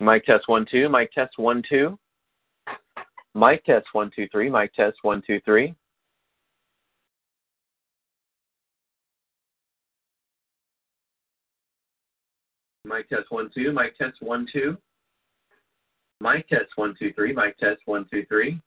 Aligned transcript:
Mic 0.00 0.24
test 0.26 0.44
one 0.48 0.66
two. 0.70 0.88
Mic 0.88 1.12
test 1.12 1.38
one 1.38 1.62
two. 1.68 1.98
Mic 3.34 3.64
test 3.64 3.86
one 3.92 4.10
two 4.14 4.28
three. 4.30 4.50
Mic 4.50 4.74
test 4.74 4.96
one 5.02 5.22
two 5.26 5.40
three. 5.44 5.74
Mic 12.84 13.08
test 13.08 13.30
one 13.30 13.50
two. 13.54 13.72
Mic 13.72 13.96
test 13.96 14.16
one 14.20 14.46
two. 14.52 14.76
Mic 16.20 16.48
test 16.48 16.70
one 16.76 16.94
two 16.98 17.12
three. 17.12 17.32
Mic 17.32 17.56
test 17.58 17.80
one 17.86 18.06
two 18.10 18.24
three. 18.26 18.60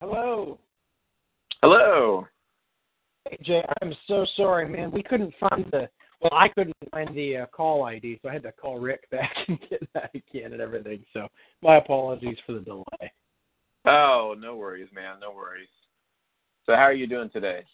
Hello. 0.00 0.58
Hello. 1.62 2.26
Hey 3.28 3.38
Jay, 3.42 3.62
I'm 3.82 3.94
so 4.06 4.26
sorry, 4.36 4.68
man. 4.68 4.90
We 4.90 5.02
couldn't 5.02 5.34
find 5.40 5.66
the 5.70 5.88
well, 6.20 6.32
I 6.32 6.48
couldn't 6.48 6.76
find 6.90 7.14
the 7.14 7.38
uh, 7.38 7.46
call 7.46 7.84
ID, 7.84 8.20
so 8.22 8.28
I 8.30 8.32
had 8.32 8.42
to 8.44 8.52
call 8.52 8.78
Rick 8.78 9.08
back 9.10 9.34
and 9.48 9.58
get 9.68 9.86
that 9.92 10.10
again 10.14 10.52
and 10.52 10.62
everything. 10.62 11.04
So 11.12 11.28
my 11.62 11.76
apologies 11.76 12.38
for 12.46 12.52
the 12.52 12.60
delay. 12.60 13.12
Oh, 13.86 14.34
no 14.38 14.56
worries, 14.56 14.88
man. 14.94 15.16
No 15.20 15.32
worries. 15.32 15.68
So 16.66 16.74
how 16.74 16.82
are 16.82 16.94
you 16.94 17.06
doing 17.06 17.30
today? 17.30 17.64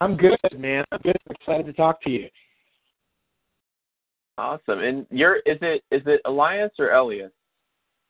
I'm 0.00 0.16
good, 0.16 0.38
man. 0.56 0.84
I'm 0.92 1.00
good. 1.00 1.16
I'm 1.28 1.36
excited 1.36 1.66
to 1.66 1.72
talk 1.72 2.02
to 2.02 2.10
you. 2.10 2.28
Awesome. 4.38 4.78
And 4.78 5.06
you're 5.10 5.36
is 5.38 5.58
it 5.60 5.82
is 5.90 6.02
it 6.06 6.20
Elias 6.24 6.70
or 6.78 6.92
Elias? 6.92 7.32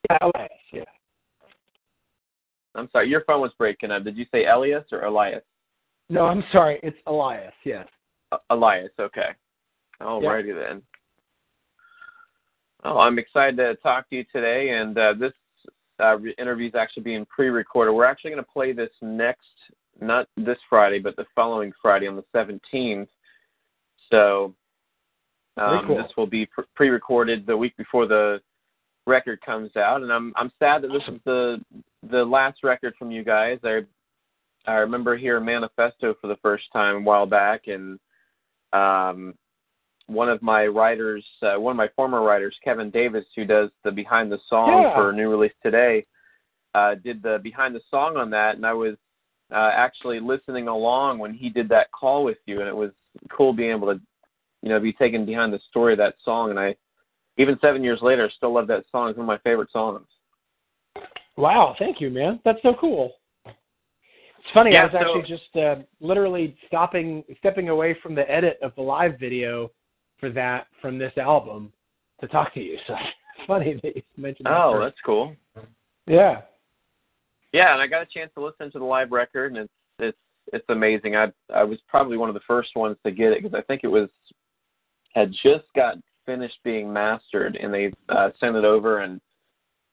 Yeah, 0.08 0.18
Elias, 0.22 0.50
yeah. 0.72 0.84
I'm 2.76 2.88
sorry, 2.92 3.08
your 3.08 3.24
phone 3.24 3.40
was 3.40 3.50
breaking 3.58 3.90
up. 3.90 4.04
Did 4.04 4.16
you 4.16 4.26
say 4.30 4.46
Elias 4.46 4.84
or 4.92 5.04
Elias? 5.04 5.42
No, 6.08 6.26
I'm 6.26 6.44
sorry. 6.52 6.78
It's 6.84 6.96
Elias, 7.06 7.52
yes. 7.64 7.86
Uh, 8.30 8.38
Elias, 8.50 8.92
okay. 9.00 9.30
Alrighty 10.00 10.54
then. 10.54 10.82
Oh, 12.84 12.98
I'm 12.98 13.18
excited 13.18 13.56
to 13.56 13.74
talk 13.76 14.08
to 14.10 14.16
you 14.16 14.24
today, 14.32 14.70
and 14.70 14.96
uh, 14.96 15.14
this 15.18 15.32
uh, 16.00 16.18
interview 16.38 16.68
is 16.68 16.74
actually 16.74 17.02
being 17.02 17.26
pre-recorded. 17.26 17.92
We're 17.92 18.04
actually 18.04 18.30
going 18.30 18.42
to 18.42 18.50
play 18.50 18.72
this 18.72 18.90
next, 19.02 19.46
not 20.00 20.28
this 20.36 20.58
Friday, 20.68 20.98
but 20.98 21.16
the 21.16 21.26
following 21.34 21.72
Friday 21.80 22.08
on 22.08 22.16
the 22.16 22.24
17th. 22.34 23.08
So 24.10 24.54
um, 25.56 25.84
cool. 25.86 25.96
this 25.96 26.10
will 26.16 26.26
be 26.26 26.46
pre- 26.46 26.64
pre-recorded 26.74 27.46
the 27.46 27.56
week 27.56 27.76
before 27.76 28.06
the 28.06 28.40
record 29.06 29.40
comes 29.42 29.76
out, 29.76 30.02
and 30.02 30.12
I'm 30.12 30.32
I'm 30.36 30.52
sad 30.58 30.82
that 30.82 30.88
this 30.88 31.02
is 31.08 31.20
the 31.24 31.62
the 32.10 32.24
last 32.24 32.62
record 32.62 32.94
from 32.98 33.10
you 33.10 33.24
guys. 33.24 33.58
I 33.64 33.80
I 34.66 34.74
remember 34.74 35.16
hearing 35.16 35.44
Manifesto 35.44 36.14
for 36.20 36.28
the 36.28 36.36
first 36.42 36.64
time 36.72 36.96
a 36.96 37.00
while 37.00 37.26
back, 37.26 37.62
and 37.66 37.98
um, 38.72 39.34
one 40.10 40.28
of 40.28 40.42
my 40.42 40.66
writers, 40.66 41.24
uh, 41.42 41.54
one 41.58 41.70
of 41.72 41.76
my 41.76 41.88
former 41.94 42.22
writers, 42.22 42.56
Kevin 42.64 42.90
Davis, 42.90 43.24
who 43.36 43.44
does 43.44 43.70
the 43.84 43.92
behind 43.92 44.30
the 44.30 44.40
song 44.48 44.82
Yeah. 44.82 44.94
for 44.94 45.12
New 45.12 45.30
Release 45.30 45.54
Today, 45.62 46.04
uh, 46.74 46.96
did 46.96 47.22
the 47.22 47.38
behind 47.42 47.74
the 47.74 47.80
song 47.90 48.16
on 48.16 48.30
that, 48.30 48.56
and 48.56 48.66
I 48.66 48.72
was 48.72 48.96
uh, 49.52 49.70
actually 49.74 50.20
listening 50.20 50.68
along 50.68 51.18
when 51.18 51.32
he 51.34 51.48
did 51.48 51.68
that 51.68 51.90
call 51.92 52.24
with 52.24 52.38
you, 52.46 52.60
and 52.60 52.68
it 52.68 52.74
was 52.74 52.90
cool 53.30 53.52
being 53.52 53.70
able 53.70 53.92
to, 53.92 54.00
you 54.62 54.68
know, 54.68 54.78
be 54.80 54.92
taken 54.92 55.24
behind 55.24 55.52
the 55.52 55.58
story 55.68 55.92
of 55.92 55.98
that 55.98 56.14
song. 56.24 56.50
And 56.50 56.58
I, 56.58 56.76
even 57.36 57.58
seven 57.60 57.82
years 57.82 58.00
later, 58.02 58.30
still 58.36 58.52
love 58.54 58.66
that 58.68 58.84
song. 58.92 59.08
It's 59.08 59.16
one 59.18 59.24
of 59.24 59.28
my 59.28 59.38
favorite 59.38 59.70
songs. 59.72 60.06
Wow, 61.36 61.74
thank 61.78 62.00
you, 62.00 62.10
man. 62.10 62.40
That's 62.44 62.62
so 62.62 62.74
cool. 62.80 63.12
It's 63.44 64.50
funny. 64.54 64.72
Yeah, 64.72 64.82
I 64.82 64.84
was 64.84 64.92
so- 64.92 64.98
actually 64.98 65.28
just 65.36 65.56
uh, 65.56 65.76
literally 66.00 66.56
stopping, 66.66 67.24
stepping 67.38 67.68
away 67.68 67.94
from 68.02 68.14
the 68.14 68.28
edit 68.30 68.58
of 68.62 68.72
the 68.76 68.82
live 68.82 69.18
video 69.18 69.70
for 70.20 70.30
that 70.30 70.66
from 70.80 70.98
this 70.98 71.12
album 71.16 71.72
to 72.20 72.28
talk 72.28 72.54
to 72.54 72.60
you. 72.60 72.78
So 72.86 72.94
funny 73.46 73.80
that 73.82 73.96
you 73.96 74.02
mentioned 74.18 74.46
that. 74.46 74.52
Oh, 74.60 74.74
first. 74.74 74.84
that's 74.84 75.00
cool. 75.04 75.34
yeah. 76.06 76.42
Yeah, 77.52 77.72
and 77.72 77.80
I 77.82 77.86
got 77.86 78.02
a 78.02 78.06
chance 78.06 78.30
to 78.36 78.44
listen 78.44 78.70
to 78.70 78.78
the 78.78 78.84
live 78.84 79.10
record, 79.12 79.52
and 79.56 79.62
it's 79.64 79.72
it's 79.98 80.18
it's 80.52 80.64
amazing. 80.68 81.16
I 81.16 81.28
I 81.52 81.64
was 81.64 81.78
probably 81.88 82.16
one 82.18 82.28
of 82.28 82.34
the 82.34 82.40
first 82.46 82.76
ones 82.76 82.96
to 83.04 83.10
get 83.10 83.32
it 83.32 83.42
because 83.42 83.56
I 83.58 83.62
think 83.62 83.80
it 83.82 83.88
was 83.88 84.08
had 85.14 85.32
just 85.42 85.64
got 85.74 85.96
finished 86.26 86.58
being 86.64 86.92
mastered, 86.92 87.56
and 87.56 87.72
they 87.72 87.92
uh, 88.10 88.28
sent 88.38 88.56
it 88.56 88.64
over, 88.64 89.00
and 89.00 89.20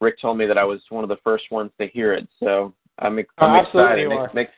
Rick 0.00 0.20
told 0.20 0.36
me 0.38 0.46
that 0.46 0.58
I 0.58 0.64
was 0.64 0.80
one 0.90 1.02
of 1.02 1.08
the 1.08 1.16
first 1.24 1.44
ones 1.50 1.72
to 1.80 1.88
hear 1.88 2.12
it. 2.12 2.28
So 2.38 2.72
I'm 2.98 3.18
Oh, 3.18 3.22
I'm 3.46 3.64
absolutely 3.64 4.02
excited. 4.04 4.12
are. 4.12 4.30
makes- 4.34 4.52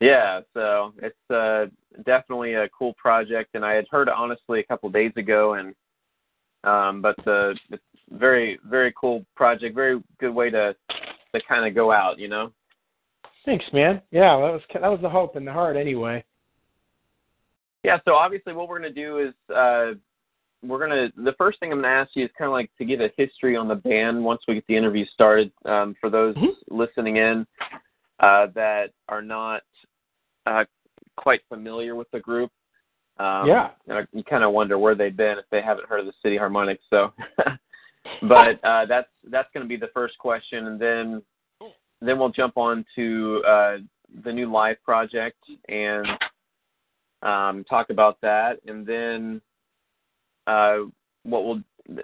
yeah, 0.00 0.40
so 0.54 0.92
it's 1.02 1.30
uh, 1.30 1.66
definitely 2.04 2.54
a 2.54 2.68
cool 2.76 2.94
project, 2.94 3.50
and 3.54 3.64
I 3.64 3.74
had 3.74 3.86
heard 3.90 4.08
honestly 4.08 4.60
a 4.60 4.64
couple 4.64 4.88
days 4.90 5.12
ago, 5.16 5.54
and 5.54 5.74
um, 6.64 7.02
but 7.02 7.16
the 7.24 7.56
it's 7.70 7.82
very 8.10 8.58
very 8.64 8.92
cool 8.98 9.24
project, 9.36 9.74
very 9.74 10.02
good 10.18 10.34
way 10.34 10.50
to 10.50 10.74
to 11.34 11.40
kind 11.48 11.66
of 11.66 11.74
go 11.74 11.92
out, 11.92 12.18
you 12.18 12.28
know. 12.28 12.52
Thanks, 13.44 13.64
man. 13.72 14.02
Yeah, 14.10 14.36
that 14.36 14.52
was 14.52 14.62
that 14.74 14.82
was 14.82 15.00
the 15.02 15.08
hope 15.08 15.36
and 15.36 15.46
the 15.46 15.52
heart, 15.52 15.76
anyway. 15.76 16.24
Yeah, 17.84 17.98
so 18.04 18.14
obviously 18.14 18.52
what 18.52 18.68
we're 18.68 18.80
going 18.80 18.92
to 18.92 19.00
do 19.00 19.18
is 19.18 19.34
uh, 19.54 19.92
we're 20.62 20.84
going 20.84 20.90
to, 20.90 21.22
the 21.22 21.34
first 21.38 21.60
thing 21.60 21.70
I'm 21.72 21.80
going 21.80 21.90
to 21.90 22.00
ask 22.00 22.10
you 22.14 22.24
is 22.24 22.30
kind 22.36 22.46
of 22.46 22.52
like 22.52 22.70
to 22.78 22.84
give 22.84 23.00
a 23.00 23.10
history 23.16 23.56
on 23.56 23.68
the 23.68 23.76
band 23.76 24.22
once 24.22 24.42
we 24.48 24.54
get 24.54 24.66
the 24.66 24.76
interview 24.76 25.06
started 25.06 25.52
um, 25.64 25.94
for 26.00 26.10
those 26.10 26.34
Mhm. 26.36 26.56
listening 26.70 27.16
in 27.16 27.46
uh, 28.20 28.46
that 28.54 28.90
are 29.08 29.22
not 29.22 29.62
uh, 30.48 30.64
quite 31.16 31.40
familiar 31.48 31.94
with 31.94 32.10
the 32.10 32.20
group. 32.20 32.50
Um, 33.18 33.48
Yeah. 33.48 33.70
You, 33.86 33.94
know, 33.94 34.06
you 34.12 34.24
kind 34.24 34.44
of 34.44 34.52
wonder 34.52 34.78
where 34.78 34.94
they've 34.94 35.16
been 35.16 35.38
if 35.38 35.44
they 35.50 35.60
haven't 35.60 35.88
heard 35.88 36.00
of 36.00 36.06
the 36.06 36.12
City 36.22 36.36
Harmonics. 36.36 36.84
So, 36.90 37.12
but 38.22 38.64
uh, 38.64 38.86
that's 38.86 39.08
that's 39.30 39.48
going 39.52 39.64
to 39.64 39.68
be 39.68 39.76
the 39.76 39.90
first 39.92 40.16
question, 40.18 40.66
and 40.66 40.80
then 40.80 41.22
then 42.00 42.18
we'll 42.18 42.30
jump 42.30 42.56
on 42.56 42.84
to 42.94 43.42
uh, 43.46 43.76
the 44.24 44.32
new 44.32 44.50
live 44.50 44.76
project 44.84 45.38
and 45.68 46.06
um, 47.22 47.64
talk 47.64 47.90
about 47.90 48.20
that, 48.22 48.60
and 48.66 48.86
then 48.86 49.40
uh, 50.46 50.78
what 51.24 51.44
we'll 51.44 51.62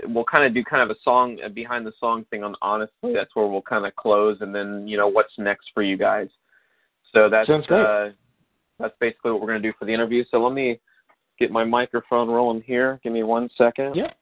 we'll 0.09 0.25
kind 0.25 0.45
of 0.45 0.55
do 0.55 0.65
kind 0.65 0.83
of 0.83 0.91
a 0.91 0.99
song 1.05 1.39
a 1.45 1.49
behind 1.49 1.87
the 1.87 1.93
song 2.01 2.25
thing 2.31 2.43
on 2.43 2.57
honestly. 2.61 3.15
That's 3.15 3.35
where 3.35 3.47
we'll 3.47 3.63
kind 3.63 3.87
of 3.87 3.95
close, 3.95 4.39
and 4.41 4.53
then 4.53 4.89
you 4.89 4.97
know 4.97 5.09
what's 5.09 5.33
next 5.39 5.69
for 5.73 5.83
you 5.85 5.97
guys. 5.97 6.29
So 7.15 7.29
that's 7.31 7.47
Sounds 7.47 7.67
great. 7.67 8.15
That's 8.79 8.95
basically 9.01 9.33
what 9.33 9.41
we're 9.41 9.49
going 9.49 9.63
to 9.63 9.69
do 9.69 9.75
for 9.79 9.85
the 9.85 9.95
interview. 9.95 10.25
So 10.31 10.43
let 10.43 10.53
me 10.55 10.81
get 11.39 11.51
my 11.51 11.65
microphone 11.65 12.29
rolling 12.29 12.63
here. 12.63 13.01
Give 13.03 13.13
me 13.13 13.23
one 13.23 13.49
second. 13.57 13.95
Yeah. 13.95 14.13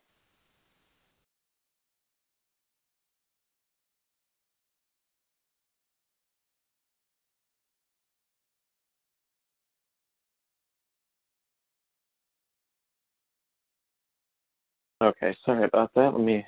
Okay, 15.02 15.36
sorry 15.44 15.64
about 15.64 15.92
that. 15.94 16.12
Let 16.12 16.20
me. 16.20 16.44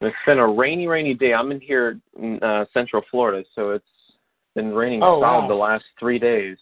It's 0.00 0.16
been 0.24 0.38
a 0.38 0.46
rainy, 0.46 0.86
rainy 0.86 1.14
day. 1.14 1.34
I'm 1.34 1.50
in 1.50 1.60
here 1.60 1.98
in 2.16 2.40
uh, 2.42 2.64
Central 2.72 3.02
Florida, 3.10 3.44
so 3.54 3.70
it's 3.70 3.84
been 4.54 4.72
raining 4.74 5.02
Oh, 5.02 5.20
solid 5.20 5.42
wow. 5.42 5.48
the 5.48 5.54
last 5.54 5.84
three 5.98 6.18
days. 6.18 6.56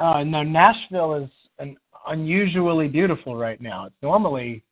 Uh, 0.00 0.22
no, 0.24 0.42
Nashville 0.42 1.14
is 1.14 1.30
an 1.58 1.76
unusually 2.08 2.88
beautiful 2.88 3.36
right 3.36 3.60
now. 3.60 3.86
It's 3.86 3.96
normally 4.02 4.62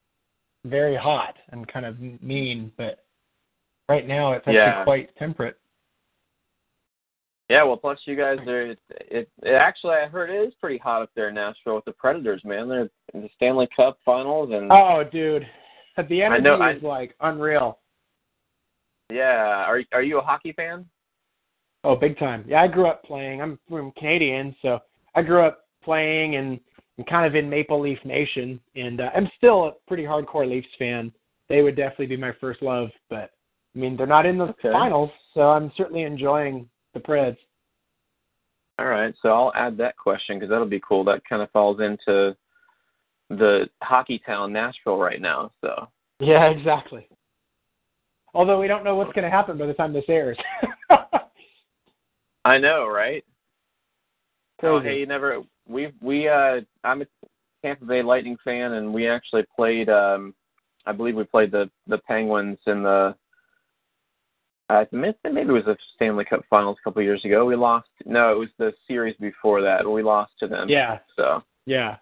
very 0.64 0.96
hot 0.96 1.36
and 1.50 1.66
kind 1.68 1.86
of 1.86 1.98
mean, 2.00 2.72
but 2.76 3.04
right 3.88 4.06
now 4.06 4.32
it's 4.32 4.42
actually 4.42 4.54
Yeah. 4.56 4.84
quite 4.84 5.14
temperate. 5.16 5.58
Yeah, 7.48 7.62
well, 7.62 7.76
plus 7.76 8.00
you 8.06 8.16
guys 8.16 8.38
are. 8.48 8.62
It, 8.72 8.78
it, 8.90 9.30
it 9.44 9.52
actually, 9.52 9.94
I 9.94 10.06
heard 10.08 10.30
it 10.30 10.48
is 10.48 10.54
pretty 10.60 10.78
hot 10.78 11.02
up 11.02 11.10
there 11.14 11.28
in 11.28 11.36
Nashville 11.36 11.76
with 11.76 11.84
the 11.84 11.92
Predators, 11.92 12.42
man. 12.44 12.68
They're 12.68 12.90
in 13.14 13.22
the 13.22 13.28
Stanley 13.36 13.68
Cup 13.76 13.98
Finals, 14.04 14.50
and 14.52 14.72
Oh, 14.72 15.04
dude, 15.12 15.46
the 16.08 16.22
energy 16.22 16.42
know, 16.42 16.56
I- 16.56 16.72
is 16.72 16.82
like 16.82 17.14
unreal. 17.20 17.78
yeah. 19.10 19.64
Are 19.64 19.80
are 19.92 20.02
you 20.02 20.18
a 20.18 20.22
hockey 20.22 20.52
fan? 20.52 20.86
Oh, 21.84 21.94
big 21.94 22.18
time. 22.18 22.44
Yeah, 22.48 22.62
I 22.62 22.68
grew 22.68 22.86
up 22.88 23.04
playing. 23.04 23.40
I'm 23.40 23.58
from 23.68 23.92
Canadian, 23.92 24.54
so 24.62 24.80
I 25.14 25.22
grew 25.22 25.42
up 25.42 25.60
playing 25.84 26.36
and, 26.36 26.58
and 26.98 27.06
kind 27.06 27.26
of 27.26 27.34
in 27.36 27.48
Maple 27.48 27.80
Leaf 27.80 27.98
Nation, 28.04 28.58
and 28.74 29.00
uh, 29.00 29.10
I'm 29.14 29.28
still 29.36 29.66
a 29.66 29.72
pretty 29.86 30.02
hardcore 30.02 30.48
Leafs 30.48 30.66
fan. 30.78 31.12
They 31.48 31.62
would 31.62 31.76
definitely 31.76 32.06
be 32.06 32.16
my 32.16 32.32
first 32.40 32.60
love, 32.62 32.88
but 33.08 33.30
I 33.74 33.78
mean 33.78 33.96
they're 33.96 34.06
not 34.06 34.26
in 34.26 34.36
the 34.38 34.44
Okay. 34.44 34.72
finals, 34.72 35.10
so 35.32 35.42
I'm 35.42 35.70
certainly 35.76 36.02
enjoying 36.02 36.68
the 36.92 37.00
Preds. 37.00 37.36
All 38.78 38.86
right, 38.86 39.14
so 39.22 39.28
I'll 39.30 39.52
add 39.54 39.76
that 39.78 39.96
question 39.96 40.38
because 40.38 40.50
that'll 40.50 40.66
be 40.66 40.82
cool. 40.86 41.04
That 41.04 41.22
kind 41.28 41.40
of 41.40 41.50
falls 41.50 41.80
into 41.80 42.36
the 43.30 43.68
hockey 43.82 44.18
town 44.26 44.52
Nashville 44.52 44.98
right 44.98 45.20
now. 45.20 45.50
So 45.60 45.88
Yeah, 46.20 46.46
exactly. 46.46 47.08
Although 48.34 48.60
we 48.60 48.68
don't 48.68 48.84
know 48.84 48.96
what's 48.96 49.12
going 49.14 49.24
to 49.24 49.30
happen 49.30 49.56
by 49.56 49.66
the 49.66 49.72
time 49.74 49.92
this 49.92 50.04
airs. 50.08 50.36
I 52.46 52.58
know, 52.58 52.86
right? 52.86 53.24
Oh, 54.62 54.80
hey, 54.80 55.00
you 55.00 55.06
never. 55.06 55.42
We 55.68 55.92
we 56.00 56.28
uh, 56.28 56.60
I'm 56.84 57.02
a 57.02 57.06
Tampa 57.62 57.84
Bay 57.84 58.02
Lightning 58.02 58.36
fan, 58.44 58.74
and 58.74 58.94
we 58.94 59.08
actually 59.08 59.44
played. 59.54 59.88
Um, 59.88 60.32
I 60.86 60.92
believe 60.92 61.16
we 61.16 61.24
played 61.24 61.50
the 61.50 61.68
the 61.88 61.98
Penguins 61.98 62.58
in 62.66 62.84
the. 62.84 63.16
I 64.68 64.82
admit 64.82 65.18
that 65.22 65.34
maybe 65.34 65.50
it 65.50 65.52
was 65.52 65.64
the 65.64 65.76
Stanley 65.96 66.24
Cup 66.24 66.42
Finals 66.48 66.76
a 66.80 66.84
couple 66.84 67.00
of 67.00 67.04
years 67.04 67.24
ago. 67.24 67.44
We 67.44 67.56
lost. 67.56 67.88
No, 68.04 68.32
it 68.32 68.38
was 68.38 68.48
the 68.58 68.72
series 68.86 69.16
before 69.20 69.60
that. 69.62 69.88
We 69.88 70.02
lost 70.04 70.32
to 70.40 70.46
them. 70.46 70.68
Yeah, 70.68 70.98
So 71.16 71.42
yeah. 71.66 71.96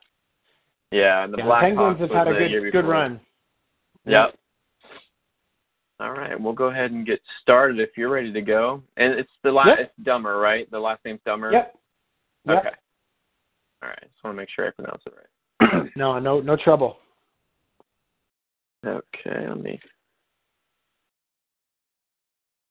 yeah, 0.92 1.24
and 1.24 1.32
the 1.32 1.38
yeah 1.38 1.44
Blackhawks 1.44 1.60
Penguins 1.60 2.00
have 2.00 2.10
had 2.10 2.28
a 2.28 2.32
good 2.34 2.72
good 2.72 2.84
run. 2.84 3.18
Yep. 4.06 4.34
All 6.00 6.10
right, 6.12 6.38
we'll 6.40 6.52
go 6.52 6.66
ahead 6.70 6.90
and 6.90 7.06
get 7.06 7.20
started 7.40 7.78
if 7.78 7.90
you're 7.96 8.10
ready 8.10 8.32
to 8.32 8.40
go. 8.42 8.82
And 8.96 9.14
it's 9.14 9.30
the 9.44 9.52
last, 9.52 9.68
Yep. 9.68 9.78
it's 9.80 9.92
Dummer, 10.04 10.38
right? 10.38 10.68
The 10.70 10.78
last 10.78 11.04
name's 11.04 11.20
Dummer. 11.24 11.52
Yep. 11.52 11.78
Yep. 12.46 12.58
Okay. 12.58 12.76
All 13.82 13.88
right. 13.90 14.00
Just 14.02 14.24
want 14.24 14.34
to 14.34 14.40
make 14.42 14.48
sure 14.50 14.66
I 14.66 14.70
pronounce 14.70 15.02
it 15.06 15.14
right. 15.14 15.92
No, 15.96 16.18
no, 16.18 16.40
no 16.40 16.56
trouble. 16.56 16.98
okay. 18.84 19.46
Let 19.48 19.60
me. 19.60 19.80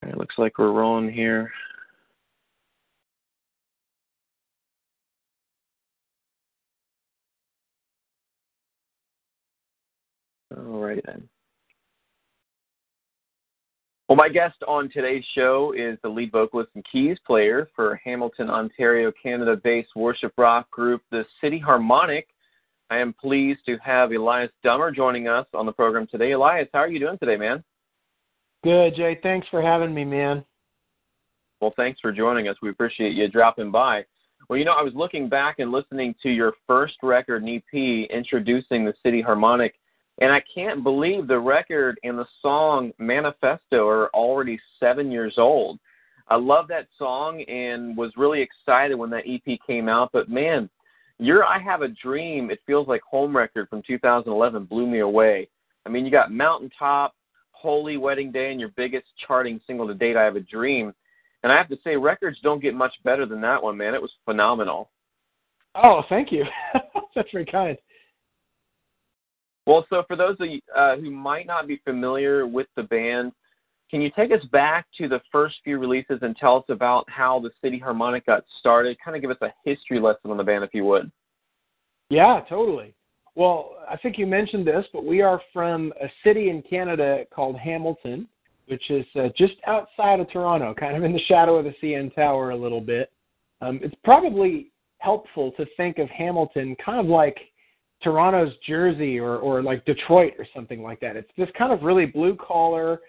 All 0.03 0.09
right, 0.09 0.17
looks 0.17 0.35
like 0.37 0.57
we're 0.57 0.71
rolling 0.73 1.09
here. 1.11 1.51
All 10.55 10.79
right 10.81 11.01
then. 11.05 11.27
Well, 14.13 14.27
my 14.27 14.29
guest 14.29 14.58
on 14.67 14.91
today's 14.91 15.24
show 15.34 15.74
is 15.75 15.98
the 16.03 16.08
lead 16.08 16.32
vocalist 16.32 16.70
and 16.75 16.86
keys 16.91 17.17
player 17.25 17.67
for 17.75 18.00
Hamilton, 18.03 18.48
Ontario, 18.48 19.12
Canada 19.12 19.60
based 19.63 19.96
worship 19.96 20.34
rock 20.38 20.70
group, 20.70 21.01
the 21.10 21.25
City 21.41 21.58
Harmonic. 21.58 22.27
I 22.91 23.00
am 23.00 23.13
pleased 23.20 23.62
to 23.65 23.75
have 23.84 24.12
Elias 24.12 24.51
Dummer 24.63 24.91
joining 24.91 25.27
us 25.27 25.48
on 25.55 25.65
the 25.65 25.72
program 25.72 26.05
today. 26.05 26.34
Elias, 26.34 26.67
how 26.72 26.82
are 26.82 26.89
you 26.89 27.00
doing 27.00 27.17
today, 27.17 27.38
man? 27.38 27.63
Good, 28.63 28.98
Jay. 28.98 29.20
Thanks 29.24 29.48
for 29.50 29.63
having 29.63 29.96
me, 29.96 30.05
man. 30.05 30.46
Well, 31.60 31.74
thanks 31.75 32.00
for 32.00 32.12
joining 32.12 32.48
us. 32.48 32.55
We 32.62 32.70
appreciate 32.70 33.15
you 33.15 33.27
dropping 33.29 33.72
by. 33.72 34.05
Well, 34.48 34.60
you 34.60 34.65
know, 34.65 34.74
I 34.74 34.84
was 34.84 34.93
looking 34.93 35.27
back 35.27 35.58
and 35.58 35.72
listening 35.72 36.13
to 36.22 36.29
your 36.29 36.53
first 36.67 36.98
record 37.01 37.41
and 37.41 37.50
EP 37.50 38.12
introducing 38.12 38.86
the 38.86 38.93
City 39.03 39.24
Harmonic, 39.24 39.74
and 40.20 40.32
I 40.32 40.41
can't 40.53 40.84
believe 40.84 41.27
the 41.27 41.39
record 41.39 42.00
and 42.03 42.17
the 42.17 42.27
song 42.41 42.91
Manifesto 43.00 43.88
are 43.88 44.10
already 44.10 44.60
seven 44.79 45.12
years 45.12 45.36
old. 45.38 45.79
I 46.27 46.36
love 46.36 46.67
that 46.70 46.88
song 46.98 47.41
and 47.43 47.98
was 47.98 48.12
really 48.15 48.41
excited 48.41 48.96
when 48.96 49.10
that 49.10 49.24
EP 49.27 49.60
came 49.65 49.89
out. 49.89 50.10
But 50.13 50.29
man, 50.29 50.70
your 51.20 51.43
I 51.43 51.60
Have 51.60 51.82
a 51.82 51.88
Dream, 51.88 52.51
it 52.51 52.60
feels 52.65 52.88
like 52.88 53.01
home 53.01 53.36
record 53.36 53.70
from 53.70 53.82
2011 53.86 54.65
blew 54.65 54.88
me 54.88 55.00
away. 55.00 55.48
I 55.86 55.89
mean, 55.89 56.05
you 56.05 56.12
got 56.12 56.32
Mountaintop, 56.32 57.13
Holy 57.51 57.98
Wedding 57.98 58.32
Day, 58.32 58.51
and 58.51 58.60
your 58.60 58.72
biggest 58.75 59.05
charting 59.27 59.60
single 59.67 59.88
to 59.88 59.93
date, 59.93 60.15
I 60.15 60.24
Have 60.24 60.36
a 60.36 60.41
Dream. 60.41 60.93
And 61.43 61.51
I 61.51 61.58
have 61.58 61.70
to 61.70 61.77
say, 61.84 61.98
records 61.98 62.38
don't 62.41 62.62
get 62.62 62.74
much 62.74 62.93
better 63.03 63.25
than 63.25 63.41
that 63.41 63.62
one, 63.62 63.77
man. 63.77 63.93
It 63.93 64.01
was 64.01 64.12
phenomenal. 64.24 64.89
Oh, 65.75 66.03
thank 66.08 66.32
you. 66.32 66.46
That's 67.15 67.29
very 67.32 67.46
kind. 67.46 67.77
Well, 69.65 69.86
so 69.89 70.03
for 70.08 70.15
those 70.15 70.36
of 70.39 70.48
you 70.48 70.60
uh, 70.75 70.98
who 70.98 71.10
might 71.10 71.48
not 71.48 71.67
be 71.67 71.82
familiar 71.86 72.46
with 72.46 72.67
the 72.75 72.84
band, 72.84 73.32
can 73.89 74.01
you 74.01 74.10
take 74.15 74.32
us 74.32 74.43
back 74.51 74.88
to 74.98 75.08
the 75.08 75.22
first 75.32 75.55
few 75.63 75.77
releases 75.77 76.20
and 76.22 76.36
tell 76.36 76.58
us 76.58 76.63
about 76.70 77.10
how 77.10 77.39
the 77.39 77.51
City 77.62 77.77
Harmonic 77.77 78.25
got 78.25 78.43
started? 78.60 78.98
Kind 79.03 79.15
of 79.15 79.22
give 79.22 79.32
us 79.32 79.38
a 79.41 79.53
history 79.63 80.00
lesson 80.00 80.32
on 80.32 80.38
the 80.38 80.43
band, 80.43 80.63
if 80.63 80.74
you 80.74 80.84
would. 80.86 81.12
Yeah, 82.10 82.41
totally. 82.50 82.93
Well, 83.36 83.77
I 83.89 83.98
think 83.98 84.17
you 84.17 84.27
mentioned 84.27 84.67
this, 84.67 84.86
but 84.93 85.05
we 85.05 85.22
are 85.22 85.41
from 85.51 85.93
a 86.01 86.08
city 86.24 86.50
in 86.50 86.62
Canada 86.62 87.24
called 87.34 87.58
Hamilton, 87.58 88.27
which 88.67 88.89
is 88.89 89.05
uh, 89.15 89.29
just 89.38 89.53
outside 89.65 90.20
of 90.20 90.29
Toronto, 90.32 90.74
kind 90.74 90.96
of 90.96 91.03
in 91.03 91.13
the 91.13 91.22
shadow 91.27 91.55
of 91.55 91.65
the 91.65 91.74
CN 91.82 92.13
Tower 92.13 92.51
a 92.51 92.55
little 92.55 92.82
bit. 92.82 93.12
Um, 93.62 93.79
it's 93.82 93.96
probably 94.03 94.72
helpful 95.00 95.51
to 95.58 95.65
think 95.77 95.98
of 95.98 96.10
Hamilton 96.10 96.75
kind 96.84 97.00
of 97.00 97.08
like 97.08 97.38
Toronto's 98.03 98.53
Jersey 98.67 99.19
or, 99.19 99.38
or 99.38 99.62
like 99.63 99.86
Detroit 99.86 100.33
or 100.38 100.45
something 100.55 100.81
like 100.81 101.00
that. 101.00 101.15
It's 101.15 101.31
this 101.38 101.50
kind 101.57 101.72
of 101.72 101.83
really 101.83 102.05
blue 102.05 102.36
collar. 102.36 103.01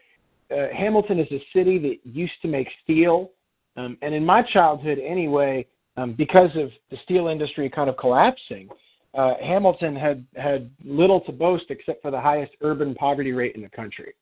Uh, 0.50 0.68
Hamilton 0.76 1.18
is 1.18 1.28
a 1.32 1.42
city 1.52 1.78
that 1.78 1.96
used 2.04 2.34
to 2.42 2.48
make 2.48 2.68
steel. 2.82 3.30
Um, 3.76 3.98
and 4.02 4.14
in 4.14 4.24
my 4.24 4.42
childhood, 4.42 4.98
anyway, 4.98 5.66
um, 5.96 6.12
because 6.12 6.50
of 6.56 6.70
the 6.90 6.96
steel 7.04 7.28
industry 7.28 7.68
kind 7.68 7.90
of 7.90 7.96
collapsing, 7.96 8.68
uh, 9.14 9.34
Hamilton 9.40 9.94
had 9.94 10.24
had 10.36 10.70
little 10.84 11.20
to 11.22 11.32
boast 11.32 11.66
except 11.70 12.02
for 12.02 12.10
the 12.10 12.20
highest 12.20 12.52
urban 12.62 12.94
poverty 12.94 13.32
rate 13.32 13.54
in 13.54 13.62
the 13.62 13.68
country. 13.68 14.14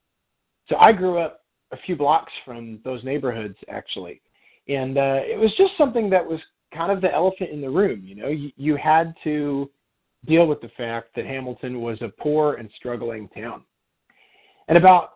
So 0.69 0.76
I 0.76 0.93
grew 0.93 1.19
up 1.19 1.45
a 1.73 1.76
few 1.87 1.97
blocks 1.97 2.33
from 2.45 2.79
those 2.85 3.02
neighborhoods 3.02 3.57
actually, 3.71 4.21
and 4.69 4.99
uh, 4.99 5.21
it 5.25 5.38
was 5.38 5.50
just 5.57 5.73
something 5.79 6.11
that 6.11 6.26
was 6.26 6.41
kind 6.75 6.93
of 6.93 7.00
the 7.00 7.12
elephant 7.12 7.50
in 7.50 7.61
the 7.61 7.71
room. 7.71 8.02
You 8.05 8.17
know, 8.17 8.29
you, 8.29 8.50
you 8.57 8.76
had 8.76 9.14
to 9.25 9.71
deal 10.26 10.47
with 10.47 10.61
the 10.61 10.71
fact 10.76 11.09
that 11.17 11.26
Hamilton 11.26 11.81
was 11.81 12.00
a 12.02 12.09
poor 12.09 12.55
and 12.55 12.71
struggling 12.76 13.29
town. 13.29 13.64
And 14.69 14.79
about 14.79 15.14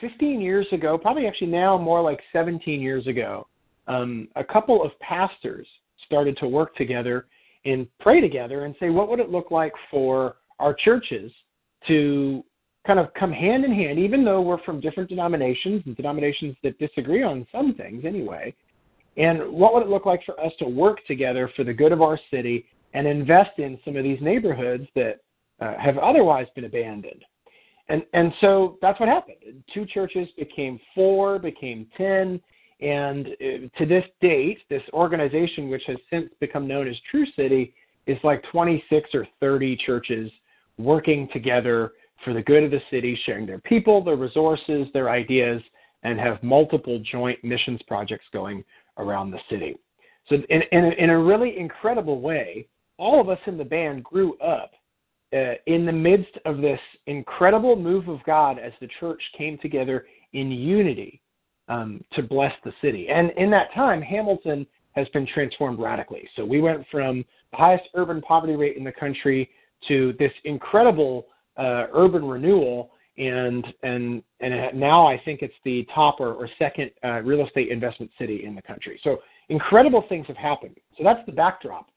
15 0.00 0.40
years 0.40 0.66
ago, 0.72 0.98
probably 0.98 1.26
actually 1.26 1.48
now 1.48 1.78
more 1.78 2.02
like 2.02 2.20
17 2.32 2.80
years 2.80 3.06
ago, 3.06 3.46
um, 3.86 4.28
a 4.36 4.44
couple 4.44 4.82
of 4.82 4.98
pastors 5.00 5.66
started 6.04 6.36
to 6.38 6.48
work 6.48 6.74
together 6.76 7.26
and 7.64 7.86
pray 8.00 8.20
together 8.20 8.64
and 8.64 8.74
say, 8.80 8.90
what 8.90 9.08
would 9.08 9.20
it 9.20 9.30
look 9.30 9.50
like 9.50 9.72
for 9.90 10.36
our 10.58 10.74
churches 10.74 11.30
to 11.86 12.44
kind 12.86 12.98
of 12.98 13.12
come 13.14 13.32
hand 13.32 13.64
in 13.64 13.72
hand, 13.72 13.98
even 13.98 14.24
though 14.24 14.40
we're 14.40 14.62
from 14.62 14.80
different 14.80 15.08
denominations 15.08 15.82
and 15.84 15.96
denominations 15.96 16.56
that 16.62 16.78
disagree 16.78 17.22
on 17.22 17.46
some 17.52 17.74
things 17.74 18.04
anyway. 18.04 18.54
And 19.16 19.50
what 19.52 19.74
would 19.74 19.82
it 19.82 19.88
look 19.88 20.06
like 20.06 20.24
for 20.24 20.40
us 20.40 20.52
to 20.60 20.64
work 20.64 21.04
together 21.06 21.50
for 21.54 21.64
the 21.64 21.72
good 21.72 21.92
of 21.92 22.02
our 22.02 22.18
city 22.30 22.64
and 22.98 23.06
invest 23.06 23.58
in 23.58 23.78
some 23.84 23.94
of 23.96 24.02
these 24.02 24.20
neighborhoods 24.20 24.88
that 24.96 25.20
uh, 25.60 25.74
have 25.78 25.98
otherwise 25.98 26.46
been 26.56 26.64
abandoned? 26.64 27.24
And 27.88 28.02
and 28.12 28.32
so 28.40 28.76
that's 28.82 28.98
what 28.98 29.08
happened. 29.08 29.36
Two 29.72 29.86
churches 29.86 30.28
became 30.36 30.80
four, 30.96 31.38
became 31.38 31.86
ten, 31.96 32.40
and 32.80 33.28
uh, 33.28 33.78
to 33.78 33.86
this 33.86 34.04
date, 34.20 34.58
this 34.68 34.82
organization, 34.92 35.68
which 35.68 35.84
has 35.86 35.96
since 36.10 36.28
become 36.40 36.66
known 36.66 36.88
as 36.88 36.96
True 37.08 37.26
City, 37.36 37.72
is 38.06 38.18
like 38.24 38.42
26 38.50 39.10
or 39.14 39.28
30 39.40 39.76
churches 39.86 40.30
working 40.76 41.28
together 41.32 41.92
for 42.24 42.34
the 42.34 42.42
good 42.42 42.64
of 42.64 42.70
the 42.72 42.80
city, 42.90 43.18
sharing 43.24 43.46
their 43.46 43.60
people, 43.60 44.02
their 44.02 44.16
resources, 44.16 44.88
their 44.92 45.08
ideas, 45.08 45.62
and 46.02 46.18
have 46.18 46.42
multiple 46.42 47.00
joint 47.10 47.42
missions 47.44 47.80
projects 47.86 48.26
going 48.32 48.64
around 48.96 49.30
the 49.30 49.38
city. 49.48 49.76
So, 50.28 50.36
in, 50.48 50.62
in, 50.72 50.84
a, 50.84 50.90
in 51.04 51.10
a 51.10 51.18
really 51.18 51.58
incredible 51.58 52.20
way, 52.20 52.66
all 52.98 53.20
of 53.20 53.28
us 53.28 53.38
in 53.46 53.56
the 53.56 53.64
band 53.64 54.04
grew 54.04 54.36
up 54.38 54.72
uh, 55.32 55.54
in 55.66 55.86
the 55.86 55.92
midst 55.92 56.36
of 56.44 56.58
this 56.58 56.80
incredible 57.06 57.76
move 57.76 58.08
of 58.08 58.18
God 58.24 58.58
as 58.58 58.72
the 58.80 58.88
church 59.00 59.22
came 59.36 59.58
together 59.58 60.06
in 60.32 60.50
unity 60.50 61.20
um, 61.68 62.00
to 62.14 62.22
bless 62.22 62.52
the 62.64 62.72
city. 62.82 63.08
And 63.08 63.30
in 63.36 63.50
that 63.50 63.72
time, 63.74 64.02
Hamilton 64.02 64.66
has 64.92 65.06
been 65.08 65.26
transformed 65.26 65.78
radically. 65.78 66.28
So 66.34 66.44
we 66.44 66.60
went 66.60 66.84
from 66.90 67.24
the 67.50 67.56
highest 67.56 67.84
urban 67.94 68.20
poverty 68.20 68.56
rate 68.56 68.76
in 68.76 68.84
the 68.84 68.92
country 68.92 69.50
to 69.86 70.14
this 70.18 70.32
incredible 70.44 71.26
uh, 71.56 71.86
urban 71.92 72.24
renewal, 72.24 72.90
and 73.16 73.66
and 73.82 74.22
and 74.40 74.78
now 74.78 75.06
I 75.06 75.20
think 75.24 75.42
it's 75.42 75.54
the 75.64 75.86
top 75.94 76.20
or, 76.20 76.32
or 76.34 76.48
second 76.58 76.90
uh, 77.04 77.20
real 77.22 77.46
estate 77.46 77.68
investment 77.70 78.10
city 78.18 78.44
in 78.44 78.54
the 78.54 78.62
country. 78.62 78.98
So 79.04 79.18
incredible 79.48 80.04
things 80.08 80.26
have 80.26 80.36
happened. 80.36 80.76
So 80.96 81.04
that's 81.04 81.24
the 81.26 81.32
backdrop. 81.32 81.90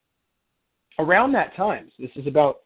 Around 1.02 1.32
that 1.32 1.56
time, 1.56 1.92
so 1.98 2.04
this 2.04 2.12
is 2.16 2.28
about 2.28 2.58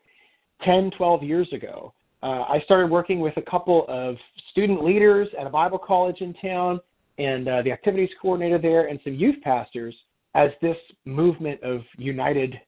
10, 0.66 0.92
12 0.98 1.24
years 1.24 1.48
ago, 1.54 1.94
uh, 2.22 2.44
I 2.50 2.60
started 2.66 2.92
working 2.92 3.22
with 3.22 3.38
a 3.38 3.42
couple 3.42 3.86
of 3.88 4.18
student 4.52 4.84
leaders 4.84 5.30
at 5.40 5.48
a 5.48 5.50
Bible 5.50 5.80
college 5.80 6.20
in 6.20 6.34
town 6.34 6.82
and 7.18 7.48
uh, 7.48 7.62
the 7.62 7.72
activities 7.72 8.10
coordinator 8.22 8.58
there 8.58 8.88
and 8.88 9.00
some 9.06 9.14
youth 9.14 9.38
pastors 9.42 9.96
as 10.34 10.50
this 10.62 10.76
movement 11.06 11.64
of 11.64 11.80
united 11.98 12.60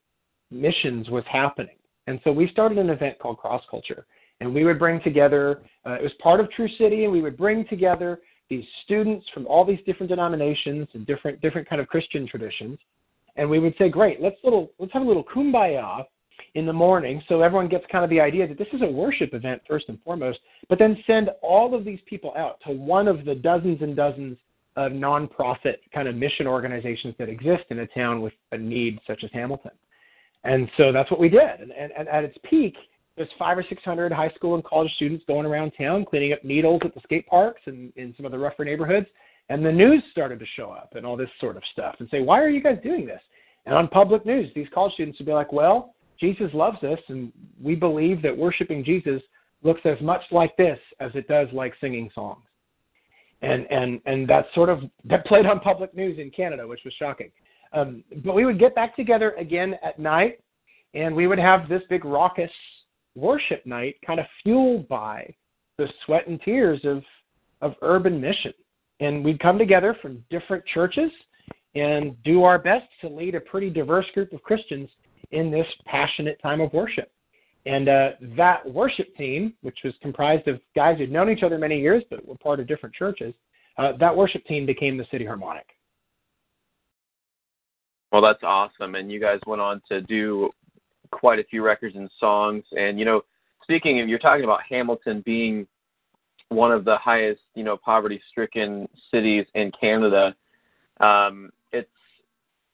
missions 0.51 1.09
was 1.09 1.25
happening. 1.29 1.75
And 2.07 2.21
so 2.23 2.31
we 2.31 2.47
started 2.47 2.77
an 2.77 2.89
event 2.89 3.19
called 3.19 3.37
Cross 3.37 3.63
Culture. 3.69 4.05
And 4.39 4.55
we 4.55 4.63
would 4.63 4.79
bring 4.79 5.01
together, 5.01 5.63
uh, 5.85 5.95
it 5.95 6.03
was 6.03 6.13
part 6.23 6.39
of 6.39 6.49
True 6.51 6.69
City, 6.77 7.03
and 7.03 7.11
we 7.11 7.21
would 7.21 7.35
bring 7.35 7.67
together 7.67 8.21
these 8.49 8.63
students 8.85 9.25
from 9.33 9.45
all 9.47 9.65
these 9.65 9.79
different 9.85 10.09
denominations 10.09 10.87
and 10.93 11.05
different 11.05 11.41
different 11.41 11.67
kind 11.67 11.81
of 11.81 11.89
Christian 11.89 12.25
traditions. 12.25 12.79
And 13.37 13.49
we 13.49 13.59
would 13.59 13.75
say, 13.77 13.89
great, 13.89 14.21
let's 14.21 14.37
little 14.43 14.71
let's 14.79 14.91
have 14.93 15.03
a 15.03 15.05
little 15.05 15.23
kumbaya 15.23 16.03
in 16.55 16.65
the 16.65 16.73
morning 16.73 17.21
so 17.29 17.41
everyone 17.41 17.67
gets 17.67 17.85
kind 17.91 18.03
of 18.03 18.09
the 18.09 18.19
idea 18.19 18.47
that 18.47 18.57
this 18.57 18.67
is 18.73 18.81
a 18.81 18.85
worship 18.85 19.33
event 19.33 19.61
first 19.67 19.85
and 19.89 20.01
foremost, 20.03 20.39
but 20.69 20.79
then 20.79 20.97
send 21.05 21.29
all 21.41 21.75
of 21.75 21.85
these 21.85 21.99
people 22.07 22.33
out 22.35 22.59
to 22.65 22.71
one 22.71 23.07
of 23.07 23.25
the 23.25 23.35
dozens 23.35 23.81
and 23.81 23.95
dozens 23.95 24.37
of 24.75 24.91
nonprofit 24.91 25.77
kind 25.93 26.07
of 26.07 26.15
mission 26.15 26.47
organizations 26.47 27.13
that 27.19 27.29
exist 27.29 27.63
in 27.69 27.79
a 27.79 27.87
town 27.87 28.21
with 28.21 28.33
a 28.51 28.57
need 28.57 28.99
such 29.07 29.23
as 29.23 29.29
Hamilton. 29.33 29.71
And 30.43 30.69
so 30.77 30.91
that's 30.91 31.09
what 31.11 31.19
we 31.19 31.29
did. 31.29 31.59
And, 31.59 31.71
and, 31.71 31.91
and 31.97 32.07
at 32.07 32.23
its 32.23 32.37
peak, 32.49 32.75
there's 33.17 33.29
five 33.37 33.57
or 33.57 33.65
six 33.67 33.83
hundred 33.83 34.11
high 34.11 34.29
school 34.35 34.55
and 34.55 34.63
college 34.63 34.91
students 34.95 35.23
going 35.27 35.45
around 35.45 35.71
town 35.77 36.05
cleaning 36.05 36.33
up 36.33 36.43
needles 36.43 36.81
at 36.85 36.93
the 36.93 37.01
skate 37.03 37.27
parks 37.27 37.61
and 37.65 37.91
in 37.95 38.13
some 38.15 38.25
of 38.25 38.31
the 38.31 38.37
rougher 38.37 38.63
neighborhoods. 38.63 39.07
And 39.49 39.65
the 39.65 39.71
news 39.71 40.03
started 40.11 40.39
to 40.39 40.45
show 40.55 40.71
up 40.71 40.93
and 40.95 41.05
all 41.05 41.15
this 41.15 41.29
sort 41.39 41.57
of 41.57 41.63
stuff 41.71 41.95
and 41.99 42.09
say, 42.09 42.21
why 42.21 42.41
are 42.41 42.49
you 42.49 42.61
guys 42.61 42.77
doing 42.83 43.05
this? 43.05 43.21
And 43.65 43.75
on 43.75 43.87
public 43.87 44.25
news, 44.25 44.49
these 44.55 44.67
college 44.73 44.93
students 44.93 45.19
would 45.19 45.25
be 45.25 45.33
like, 45.33 45.53
well, 45.53 45.93
Jesus 46.19 46.49
loves 46.53 46.81
us, 46.83 46.99
and 47.09 47.31
we 47.61 47.75
believe 47.75 48.21
that 48.23 48.35
worshiping 48.35 48.83
Jesus 48.83 49.21
looks 49.63 49.81
as 49.85 49.99
much 50.01 50.21
like 50.31 50.55
this 50.57 50.79
as 50.99 51.11
it 51.15 51.27
does 51.27 51.47
like 51.53 51.73
singing 51.79 52.09
songs. 52.13 52.43
and 53.41 53.67
and 53.71 54.01
and 54.05 54.27
that 54.27 54.45
sort 54.55 54.69
of 54.69 54.79
that 55.05 55.25
played 55.25 55.45
on 55.45 55.59
public 55.59 55.93
news 55.95 56.17
in 56.19 56.31
Canada, 56.31 56.67
which 56.67 56.81
was 56.83 56.93
shocking. 56.97 57.29
Um, 57.73 58.03
but 58.23 58.33
we 58.33 58.45
would 58.45 58.59
get 58.59 58.73
back 58.75 58.95
together 58.95 59.31
again 59.37 59.75
at 59.83 59.99
night, 59.99 60.39
and 60.93 61.15
we 61.15 61.27
would 61.27 61.39
have 61.39 61.69
this 61.69 61.81
big 61.89 62.05
raucous 62.05 62.51
worship 63.15 63.65
night, 63.65 63.95
kind 64.05 64.19
of 64.19 64.25
fueled 64.43 64.87
by 64.87 65.33
the 65.77 65.87
sweat 66.05 66.27
and 66.27 66.41
tears 66.41 66.79
of 66.83 67.03
of 67.61 67.75
urban 67.81 68.19
mission. 68.19 68.53
And 68.99 69.23
we'd 69.23 69.39
come 69.39 69.57
together 69.57 69.95
from 70.01 70.23
different 70.29 70.65
churches 70.73 71.11
and 71.75 72.15
do 72.23 72.43
our 72.43 72.57
best 72.57 72.85
to 73.01 73.07
lead 73.07 73.35
a 73.35 73.39
pretty 73.39 73.69
diverse 73.69 74.05
group 74.13 74.33
of 74.33 74.41
Christians 74.41 74.89
in 75.31 75.51
this 75.51 75.67
passionate 75.85 76.39
time 76.41 76.61
of 76.61 76.73
worship. 76.73 77.11
And 77.65 77.89
uh, 77.89 78.09
that 78.37 78.65
worship 78.71 79.13
team, 79.15 79.53
which 79.61 79.79
was 79.83 79.93
comprised 80.01 80.47
of 80.47 80.59
guys 80.75 80.97
who'd 80.97 81.11
known 81.11 81.29
each 81.29 81.43
other 81.43 81.57
many 81.57 81.79
years 81.79 82.03
but 82.09 82.25
were 82.25 82.37
part 82.37 82.59
of 82.59 82.67
different 82.67 82.95
churches, 82.95 83.33
uh, 83.77 83.91
that 83.99 84.15
worship 84.15 84.43
team 84.45 84.65
became 84.65 84.97
the 84.97 85.05
City 85.11 85.25
Harmonic. 85.25 85.67
Well, 88.11 88.21
that's 88.21 88.41
awesome. 88.41 88.95
And 88.95 89.11
you 89.11 89.19
guys 89.19 89.39
went 89.45 89.61
on 89.61 89.81
to 89.89 90.01
do 90.01 90.49
quite 91.11 91.39
a 91.39 91.43
few 91.43 91.63
records 91.63 91.95
and 91.95 92.09
songs. 92.19 92.63
And, 92.71 92.97
you 92.97 93.05
know, 93.05 93.21
speaking 93.63 93.99
of, 93.99 94.07
you're 94.07 94.17
talking 94.17 94.45
about 94.45 94.61
Hamilton 94.67 95.21
being 95.25 95.67
one 96.49 96.71
of 96.71 96.85
the 96.85 96.97
highest, 96.97 97.41
you 97.55 97.63
know, 97.63 97.77
poverty 97.77 98.21
stricken 98.29 98.87
cities 99.11 99.45
in 99.55 99.71
Canada. 99.79 100.35
Um, 100.99 101.51
it's, 101.71 101.89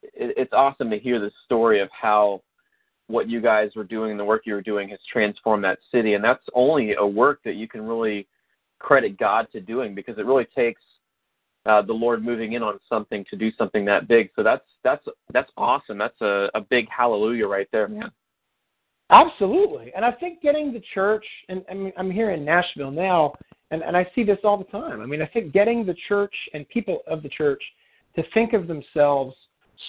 it, 0.01 0.35
it's 0.37 0.53
awesome 0.53 0.89
to 0.89 0.99
hear 0.99 1.19
the 1.19 1.31
story 1.45 1.81
of 1.81 1.89
how 1.91 2.41
what 3.07 3.29
you 3.29 3.41
guys 3.41 3.71
were 3.75 3.83
doing 3.83 4.11
and 4.11 4.19
the 4.19 4.25
work 4.25 4.43
you 4.45 4.53
were 4.53 4.61
doing 4.61 4.89
has 4.89 4.99
transformed 5.11 5.63
that 5.63 5.79
city. 5.91 6.13
And 6.13 6.23
that's 6.23 6.43
only 6.53 6.93
a 6.95 7.05
work 7.05 7.41
that 7.43 7.55
you 7.55 7.67
can 7.67 7.81
really 7.81 8.27
credit 8.79 9.17
God 9.17 9.47
to 9.51 9.59
doing 9.59 9.93
because 9.93 10.17
it 10.17 10.25
really 10.25 10.47
takes 10.55 10.81
uh, 11.65 11.81
the 11.81 11.93
Lord 11.93 12.23
moving 12.23 12.53
in 12.53 12.63
on 12.63 12.79
something 12.89 13.25
to 13.29 13.37
do 13.37 13.51
something 13.57 13.85
that 13.85 14.07
big. 14.07 14.29
So 14.35 14.43
that's 14.43 14.65
that's 14.83 15.05
that's 15.31 15.49
awesome. 15.55 15.97
That's 15.97 16.19
a, 16.21 16.49
a 16.53 16.61
big 16.61 16.87
hallelujah 16.89 17.47
right 17.47 17.67
there, 17.71 17.87
man. 17.87 18.11
Absolutely, 19.09 19.91
and 19.95 20.03
I 20.03 20.11
think 20.11 20.41
getting 20.41 20.73
the 20.73 20.81
church, 20.93 21.25
and 21.49 21.63
I 21.69 21.73
mean, 21.73 21.93
I'm 21.97 22.09
here 22.09 22.31
in 22.31 22.43
Nashville 22.43 22.91
now, 22.91 23.33
and 23.71 23.83
and 23.83 23.95
I 23.95 24.09
see 24.15 24.23
this 24.23 24.39
all 24.43 24.57
the 24.57 24.63
time. 24.65 25.01
I 25.01 25.05
mean, 25.05 25.21
I 25.21 25.27
think 25.27 25.53
getting 25.53 25.85
the 25.85 25.95
church 26.07 26.33
and 26.53 26.67
people 26.69 26.99
of 27.07 27.21
the 27.21 27.29
church 27.29 27.61
to 28.15 28.23
think 28.33 28.53
of 28.53 28.67
themselves 28.67 29.35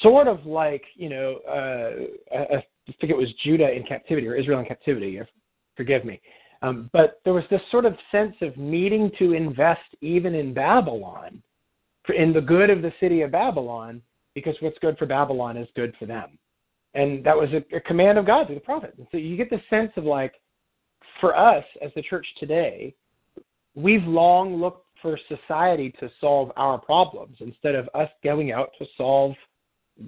sort 0.02 0.28
of 0.28 0.44
like 0.44 0.82
you 0.94 1.08
know, 1.08 1.38
uh, 1.48 2.36
I, 2.36 2.56
I 2.56 2.64
think 3.00 3.10
it 3.10 3.16
was 3.16 3.28
Judah 3.44 3.70
in 3.72 3.84
captivity 3.84 4.26
or 4.26 4.34
Israel 4.34 4.60
in 4.60 4.66
captivity. 4.66 5.20
Forgive 5.76 6.04
me. 6.04 6.20
Um, 6.62 6.88
but 6.92 7.20
there 7.24 7.34
was 7.34 7.44
this 7.50 7.60
sort 7.70 7.84
of 7.84 7.94
sense 8.10 8.34
of 8.40 8.56
needing 8.56 9.10
to 9.18 9.32
invest 9.32 9.82
even 10.00 10.34
in 10.34 10.54
Babylon 10.54 11.42
in 12.16 12.32
the 12.32 12.40
good 12.40 12.70
of 12.70 12.82
the 12.82 12.92
city 13.00 13.22
of 13.22 13.32
Babylon, 13.32 14.02
because 14.34 14.56
what's 14.60 14.78
good 14.80 14.96
for 14.98 15.06
Babylon 15.06 15.56
is 15.56 15.68
good 15.74 15.94
for 15.98 16.06
them. 16.06 16.38
And 16.94 17.24
that 17.24 17.36
was 17.36 17.48
a, 17.52 17.76
a 17.76 17.80
command 17.80 18.18
of 18.18 18.26
God 18.26 18.46
through 18.46 18.56
the 18.56 18.60
prophet. 18.60 18.94
And 18.98 19.06
so 19.10 19.16
you 19.16 19.36
get 19.36 19.50
the 19.50 19.60
sense 19.68 19.90
of 19.96 20.04
like, 20.04 20.34
for 21.20 21.36
us 21.36 21.64
as 21.82 21.90
the 21.94 22.02
church 22.02 22.26
today, 22.38 22.94
we've 23.74 24.04
long 24.04 24.56
looked 24.56 24.86
for 25.00 25.18
society 25.28 25.94
to 26.00 26.10
solve 26.20 26.50
our 26.56 26.78
problems 26.78 27.36
instead 27.40 27.74
of 27.74 27.88
us 27.94 28.08
going 28.22 28.52
out 28.52 28.70
to 28.78 28.86
solve 28.96 29.34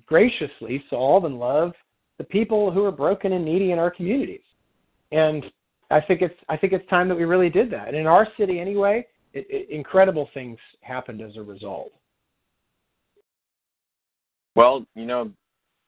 graciously 0.06 0.84
solve 0.90 1.24
and 1.24 1.38
love 1.38 1.72
the 2.18 2.24
people 2.24 2.72
who 2.72 2.84
are 2.84 2.92
broken 2.92 3.32
and 3.32 3.44
needy 3.44 3.72
in 3.72 3.78
our 3.78 3.90
communities. 3.90 4.40
And 5.12 5.44
I 5.90 6.00
think 6.00 6.22
it's 6.22 6.34
I 6.48 6.56
think 6.56 6.72
it's 6.72 6.88
time 6.88 7.08
that 7.08 7.14
we 7.14 7.24
really 7.24 7.50
did 7.50 7.70
that. 7.70 7.88
And 7.88 7.96
in 7.96 8.06
our 8.06 8.26
city 8.38 8.58
anyway, 8.58 9.06
it, 9.32 9.46
it, 9.48 9.70
incredible 9.70 10.28
things 10.34 10.58
happened 10.80 11.20
as 11.20 11.36
a 11.36 11.42
result. 11.42 11.92
Well, 14.54 14.86
you 14.94 15.04
know, 15.04 15.30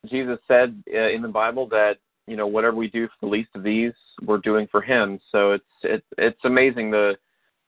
Jesus 0.07 0.39
said 0.47 0.83
uh, 0.95 1.09
in 1.09 1.23
the 1.23 1.29
Bible 1.29 1.69
that 1.69 1.99
you 2.27 2.37
know 2.37 2.47
whatever 2.47 2.77
we 2.77 2.89
do 2.89 3.07
for 3.09 3.15
the 3.23 3.27
least 3.27 3.51
of 3.55 3.63
these, 3.63 3.93
we're 4.23 4.39
doing 4.39 4.67
for 4.71 4.81
Him. 4.81 5.19
So 5.33 5.53
it's 5.53 5.65
it's 5.83 6.07
it's 6.17 6.45
amazing 6.45 6.91
the 6.91 7.17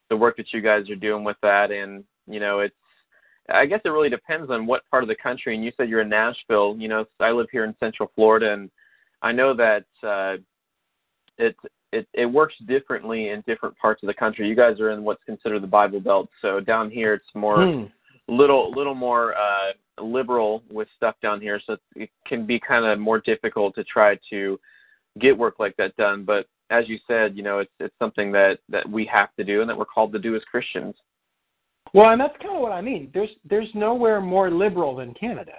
the 0.09 0.17
work 0.17 0.37
that 0.37 0.53
you 0.53 0.61
guys 0.61 0.89
are 0.89 0.95
doing 0.95 1.23
with 1.23 1.37
that, 1.41 1.71
and 1.71 2.03
you 2.27 2.39
know 2.39 2.59
it's 2.59 2.75
I 3.49 3.65
guess 3.65 3.81
it 3.83 3.89
really 3.89 4.09
depends 4.09 4.49
on 4.49 4.65
what 4.65 4.87
part 4.89 5.03
of 5.03 5.09
the 5.09 5.15
country. 5.15 5.55
And 5.55 5.63
you 5.63 5.71
said 5.75 5.89
you're 5.89 6.01
in 6.01 6.09
Nashville. 6.09 6.75
You 6.77 6.87
know, 6.87 7.05
I 7.19 7.31
live 7.31 7.47
here 7.51 7.65
in 7.65 7.75
Central 7.79 8.11
Florida, 8.15 8.53
and 8.53 8.69
I 9.21 9.31
know 9.31 9.53
that 9.55 9.85
uh, 10.03 10.37
it 11.37 11.55
it 11.91 12.07
it 12.13 12.25
works 12.25 12.55
differently 12.67 13.29
in 13.29 13.43
different 13.47 13.77
parts 13.77 14.03
of 14.03 14.07
the 14.07 14.13
country. 14.13 14.47
You 14.47 14.55
guys 14.55 14.79
are 14.79 14.91
in 14.91 15.03
what's 15.03 15.23
considered 15.23 15.63
the 15.63 15.67
Bible 15.67 15.99
Belt, 15.99 16.29
so 16.41 16.59
down 16.59 16.89
here 16.89 17.13
it's 17.13 17.25
more 17.35 17.65
Hmm. 17.65 17.85
little 18.27 18.71
little 18.71 18.95
more 18.95 19.35
uh, 19.35 19.73
liberal 20.01 20.63
with 20.69 20.87
stuff 20.95 21.15
down 21.21 21.41
here, 21.41 21.59
so 21.65 21.77
it 21.95 22.09
can 22.27 22.45
be 22.45 22.59
kind 22.59 22.85
of 22.85 22.99
more 22.99 23.19
difficult 23.19 23.75
to 23.75 23.83
try 23.83 24.17
to 24.29 24.59
get 25.19 25.37
work 25.37 25.55
like 25.59 25.75
that 25.77 25.95
done. 25.97 26.23
But 26.23 26.47
as 26.69 26.85
you 26.87 26.97
said, 27.07 27.35
you 27.35 27.43
know, 27.43 27.59
it's 27.59 27.71
it's 27.79 27.95
something 27.99 28.31
that 28.31 28.59
that 28.69 28.89
we 28.89 29.09
have 29.13 29.35
to 29.35 29.43
do 29.43 29.61
and 29.61 29.69
that 29.69 29.77
we're 29.77 29.85
called 29.85 30.13
to 30.13 30.19
do 30.19 30.35
as 30.35 30.41
Christians. 30.49 30.95
Well, 31.93 32.09
and 32.09 32.21
that's 32.21 32.37
kind 32.41 32.55
of 32.55 32.61
what 32.61 32.71
I 32.71 32.81
mean. 32.81 33.11
There's 33.13 33.29
there's 33.49 33.69
nowhere 33.73 34.21
more 34.21 34.49
liberal 34.49 34.95
than 34.95 35.13
Canada. 35.13 35.53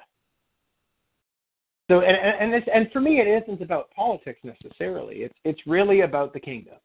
So 1.91 2.01
and 2.01 2.17
and 2.17 2.53
this, 2.53 2.63
and 2.73 2.91
for 2.93 3.01
me, 3.01 3.21
it 3.21 3.43
isn't 3.43 3.61
about 3.61 3.91
politics 3.91 4.41
necessarily. 4.43 5.17
It's 5.17 5.35
it's 5.45 5.61
really 5.67 6.01
about 6.01 6.33
the 6.33 6.41
kingdom. 6.41 6.77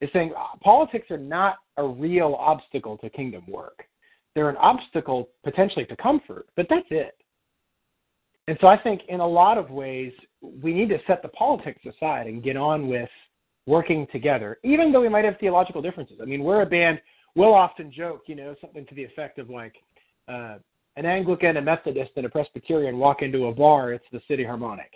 It's 0.00 0.12
saying 0.12 0.32
uh, 0.36 0.56
politics 0.62 1.10
are 1.10 1.18
not 1.18 1.56
a 1.76 1.86
real 1.86 2.34
obstacle 2.38 2.96
to 2.98 3.10
kingdom 3.10 3.44
work. 3.46 3.84
They're 4.40 4.48
an 4.48 4.56
obstacle 4.56 5.28
potentially 5.44 5.84
to 5.84 5.96
comfort, 5.96 6.46
but 6.56 6.64
that's 6.70 6.86
it. 6.88 7.14
And 8.48 8.56
so 8.62 8.68
I 8.68 8.78
think 8.78 9.02
in 9.10 9.20
a 9.20 9.26
lot 9.26 9.58
of 9.58 9.68
ways 9.68 10.14
we 10.40 10.72
need 10.72 10.88
to 10.88 10.98
set 11.06 11.20
the 11.20 11.28
politics 11.28 11.82
aside 11.84 12.26
and 12.26 12.42
get 12.42 12.56
on 12.56 12.88
with 12.88 13.10
working 13.66 14.06
together, 14.10 14.56
even 14.64 14.92
though 14.92 15.02
we 15.02 15.10
might 15.10 15.26
have 15.26 15.34
theological 15.40 15.82
differences. 15.82 16.20
I 16.22 16.24
mean, 16.24 16.42
we're 16.42 16.62
a 16.62 16.66
band. 16.66 17.02
We'll 17.34 17.52
often 17.52 17.92
joke, 17.92 18.22
you 18.28 18.34
know, 18.34 18.54
something 18.62 18.86
to 18.86 18.94
the 18.94 19.04
effect 19.04 19.38
of 19.38 19.50
like, 19.50 19.74
uh, 20.26 20.56
an 20.96 21.04
Anglican, 21.04 21.58
a 21.58 21.60
Methodist, 21.60 22.12
and 22.16 22.24
a 22.24 22.30
Presbyterian 22.30 22.96
walk 22.96 23.20
into 23.20 23.48
a 23.48 23.52
bar, 23.52 23.92
it's 23.92 24.06
the 24.10 24.22
City 24.26 24.42
Harmonic. 24.42 24.90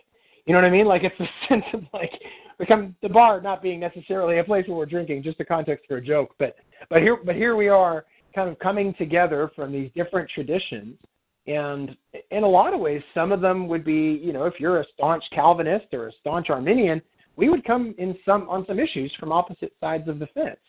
You 0.46 0.54
know 0.54 0.62
what 0.62 0.66
I 0.66 0.70
mean? 0.70 0.86
Like 0.86 1.04
it's 1.04 1.18
the 1.18 1.28
sense 1.50 1.66
of 1.74 1.82
like 1.92 2.12
become 2.58 2.96
the 3.02 3.10
bar 3.10 3.42
not 3.42 3.62
being 3.62 3.78
necessarily 3.78 4.38
a 4.38 4.44
place 4.44 4.66
where 4.66 4.78
we're 4.78 4.86
drinking, 4.86 5.22
just 5.22 5.38
a 5.38 5.44
context 5.44 5.84
for 5.86 5.98
a 5.98 6.02
joke. 6.02 6.30
But 6.38 6.56
but 6.88 7.02
here 7.02 7.18
but 7.22 7.34
here 7.36 7.56
we 7.56 7.68
are, 7.68 8.06
kind 8.34 8.48
of 8.48 8.58
coming 8.58 8.94
together 8.94 9.50
from 9.54 9.72
these 9.72 9.90
different 9.94 10.28
traditions, 10.30 10.96
and 11.46 11.96
in 12.30 12.42
a 12.42 12.48
lot 12.48 12.72
of 12.72 12.80
ways, 12.80 13.02
some 13.12 13.32
of 13.32 13.40
them 13.40 13.68
would 13.68 13.84
be, 13.84 14.20
you 14.22 14.32
know, 14.32 14.44
if 14.44 14.54
you're 14.58 14.80
a 14.80 14.86
staunch 14.94 15.22
Calvinist 15.32 15.86
or 15.92 16.08
a 16.08 16.12
staunch 16.20 16.48
Arminian, 16.48 17.02
we 17.36 17.48
would 17.48 17.64
come 17.64 17.94
in 17.98 18.16
some 18.24 18.48
on 18.48 18.64
some 18.66 18.78
issues 18.78 19.12
from 19.18 19.32
opposite 19.32 19.72
sides 19.80 20.08
of 20.08 20.18
the 20.18 20.26
fence. 20.28 20.60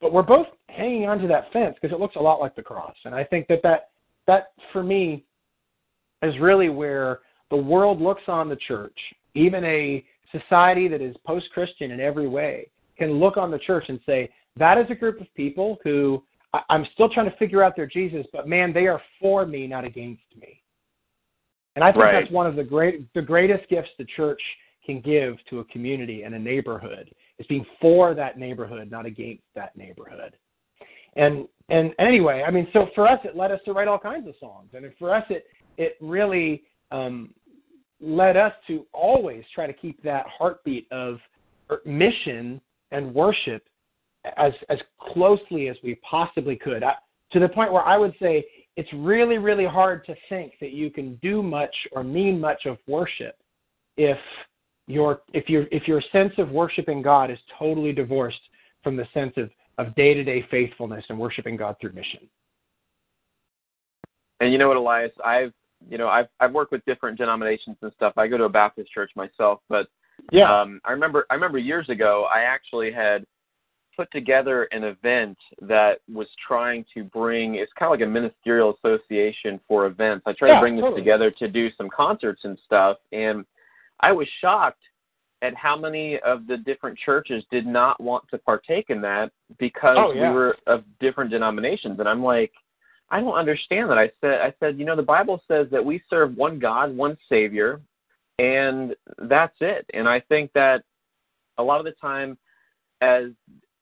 But 0.00 0.12
we're 0.12 0.22
both 0.22 0.46
hanging 0.68 1.06
onto 1.06 1.28
that 1.28 1.52
fence 1.52 1.76
because 1.80 1.94
it 1.94 2.00
looks 2.00 2.16
a 2.16 2.20
lot 2.20 2.40
like 2.40 2.54
the 2.54 2.62
cross, 2.62 2.96
and 3.04 3.14
I 3.14 3.24
think 3.24 3.48
that 3.48 3.62
that 3.62 3.90
that 4.26 4.52
for 4.72 4.82
me 4.82 5.24
is 6.22 6.38
really 6.38 6.68
where 6.68 7.20
the 7.50 7.56
world 7.56 8.00
looks 8.00 8.22
on 8.28 8.48
the 8.48 8.56
church, 8.56 8.96
even 9.34 9.64
a 9.64 10.04
society 10.32 10.86
that 10.88 11.00
is 11.00 11.16
post 11.26 11.46
Christian 11.52 11.90
in 11.90 12.00
every 12.00 12.28
way, 12.28 12.68
can 12.98 13.12
look 13.12 13.36
on 13.36 13.50
the 13.50 13.58
church 13.58 13.86
and 13.88 13.98
say, 14.06 14.30
that 14.56 14.78
is 14.78 14.86
a 14.90 14.94
group 14.94 15.20
of 15.20 15.26
people 15.34 15.78
who 15.82 16.22
I- 16.52 16.62
I'm 16.70 16.84
still 16.94 17.08
trying 17.08 17.30
to 17.30 17.36
figure 17.36 17.62
out 17.62 17.76
their 17.76 17.86
Jesus, 17.86 18.26
but 18.32 18.48
man, 18.48 18.72
they 18.72 18.86
are 18.86 19.00
for 19.20 19.46
me, 19.46 19.66
not 19.66 19.84
against 19.84 20.22
me. 20.36 20.62
And 21.76 21.84
I 21.84 21.92
think 21.92 22.04
Right. 22.04 22.20
that's 22.20 22.32
one 22.32 22.46
of 22.46 22.56
the 22.56 22.64
great 22.64 23.12
the 23.14 23.22
greatest 23.22 23.68
gifts 23.68 23.90
the 23.96 24.04
church 24.04 24.42
can 24.84 25.00
give 25.00 25.42
to 25.46 25.60
a 25.60 25.64
community 25.66 26.24
and 26.24 26.34
a 26.34 26.38
neighborhood 26.38 27.14
is 27.38 27.46
being 27.46 27.64
for 27.80 28.14
that 28.14 28.38
neighborhood, 28.38 28.90
not 28.90 29.06
against 29.06 29.44
that 29.54 29.76
neighborhood. 29.76 30.36
And 31.16 31.48
and 31.68 31.94
anyway, 31.98 32.42
I 32.42 32.50
mean, 32.50 32.68
so 32.72 32.86
for 32.94 33.06
us, 33.06 33.24
it 33.24 33.36
led 33.36 33.52
us 33.52 33.62
to 33.64 33.72
write 33.72 33.86
all 33.86 33.98
kinds 33.98 34.26
of 34.26 34.34
songs, 34.40 34.74
and 34.74 34.92
for 34.96 35.14
us, 35.14 35.24
it 35.30 35.46
it 35.76 35.96
really 36.00 36.64
um, 36.90 37.32
led 38.00 38.36
us 38.36 38.52
to 38.66 38.86
always 38.92 39.44
try 39.54 39.66
to 39.66 39.72
keep 39.72 40.02
that 40.02 40.26
heartbeat 40.26 40.90
of 40.90 41.20
er, 41.70 41.80
mission 41.84 42.60
and 42.90 43.14
worship 43.14 43.68
as 44.36 44.52
as 44.68 44.78
closely 45.00 45.68
as 45.68 45.76
we 45.82 45.94
possibly 45.96 46.56
could, 46.56 46.82
I, 46.82 46.94
to 47.32 47.40
the 47.40 47.48
point 47.48 47.72
where 47.72 47.82
I 47.82 47.96
would 47.96 48.14
say 48.20 48.44
it's 48.76 48.92
really 48.94 49.38
really 49.38 49.66
hard 49.66 50.04
to 50.06 50.14
think 50.28 50.54
that 50.60 50.72
you 50.72 50.90
can 50.90 51.16
do 51.16 51.42
much 51.42 51.74
or 51.92 52.04
mean 52.04 52.40
much 52.40 52.66
of 52.66 52.78
worship 52.86 53.36
if 53.96 54.18
your 54.86 55.22
if 55.32 55.48
your 55.48 55.66
if 55.70 55.86
your 55.88 56.02
sense 56.12 56.32
of 56.38 56.50
worshiping 56.50 57.02
God 57.02 57.30
is 57.30 57.38
totally 57.58 57.92
divorced 57.92 58.40
from 58.82 58.96
the 58.96 59.06
sense 59.14 59.32
of 59.36 59.50
of 59.78 59.94
day 59.94 60.14
to 60.14 60.24
day 60.24 60.44
faithfulness 60.50 61.04
and 61.08 61.18
worshiping 61.18 61.56
God 61.56 61.76
through 61.80 61.92
mission. 61.92 62.28
And 64.40 64.52
you 64.52 64.58
know 64.58 64.68
what, 64.68 64.76
Elias, 64.76 65.12
I've 65.24 65.52
you 65.88 65.98
know 65.98 66.08
I've 66.08 66.28
I've 66.40 66.52
worked 66.52 66.72
with 66.72 66.84
different 66.84 67.18
denominations 67.18 67.76
and 67.82 67.92
stuff. 67.96 68.14
I 68.16 68.26
go 68.26 68.36
to 68.36 68.44
a 68.44 68.48
Baptist 68.48 68.90
church 68.92 69.12
myself, 69.16 69.60
but 69.68 69.86
Yeah. 70.32 70.60
um, 70.60 70.80
I 70.84 70.92
remember 70.92 71.26
I 71.30 71.34
remember 71.34 71.58
years 71.58 71.88
ago 71.88 72.26
I 72.32 72.40
actually 72.42 72.92
had 72.92 73.24
put 74.00 74.10
together 74.12 74.64
an 74.72 74.82
event 74.82 75.36
that 75.60 75.98
was 76.10 76.26
trying 76.48 76.86
to 76.94 77.04
bring 77.04 77.56
it's 77.56 77.70
kind 77.78 77.92
of 77.92 78.00
like 78.00 78.06
a 78.08 78.10
ministerial 78.10 78.74
association 78.82 79.60
for 79.68 79.84
events. 79.84 80.22
I 80.26 80.32
tried 80.32 80.48
Yeah, 80.48 80.54
to 80.54 80.60
bring 80.60 80.76
this 80.76 80.84
totally. 80.84 81.02
together 81.02 81.30
to 81.32 81.48
do 81.48 81.68
some 81.76 81.90
concerts 81.90 82.40
and 82.44 82.56
stuff 82.64 82.96
and 83.12 83.44
I 84.00 84.10
was 84.12 84.26
shocked 84.40 84.80
at 85.42 85.54
how 85.54 85.76
many 85.76 86.18
of 86.20 86.46
the 86.46 86.56
different 86.56 86.98
churches 86.98 87.44
did 87.50 87.66
not 87.66 88.00
want 88.00 88.24
to 88.30 88.38
partake 88.38 88.86
in 88.88 89.02
that 89.02 89.32
because 89.58 89.98
Oh, 89.98 90.12
yeah. 90.14 90.30
we 90.30 90.34
were 90.34 90.56
of 90.66 90.82
different 90.98 91.30
denominations 91.30 92.00
and 92.00 92.08
I'm 92.08 92.24
like 92.24 92.52
I 93.10 93.20
don't 93.20 93.34
understand 93.34 93.90
that. 93.90 93.98
I 93.98 94.10
said 94.22 94.40
I 94.40 94.54
said, 94.60 94.78
you 94.78 94.86
know, 94.86 94.96
the 94.96 95.02
Bible 95.02 95.42
says 95.46 95.66
that 95.72 95.84
we 95.84 96.02
serve 96.08 96.38
one 96.38 96.58
God, 96.58 96.96
one 96.96 97.18
savior, 97.28 97.82
and 98.38 98.94
that's 99.24 99.56
it. 99.60 99.84
And 99.92 100.08
I 100.08 100.20
think 100.20 100.52
that 100.54 100.84
a 101.58 101.62
lot 101.62 101.80
of 101.80 101.84
the 101.84 101.92
time 102.00 102.38
as 103.00 103.24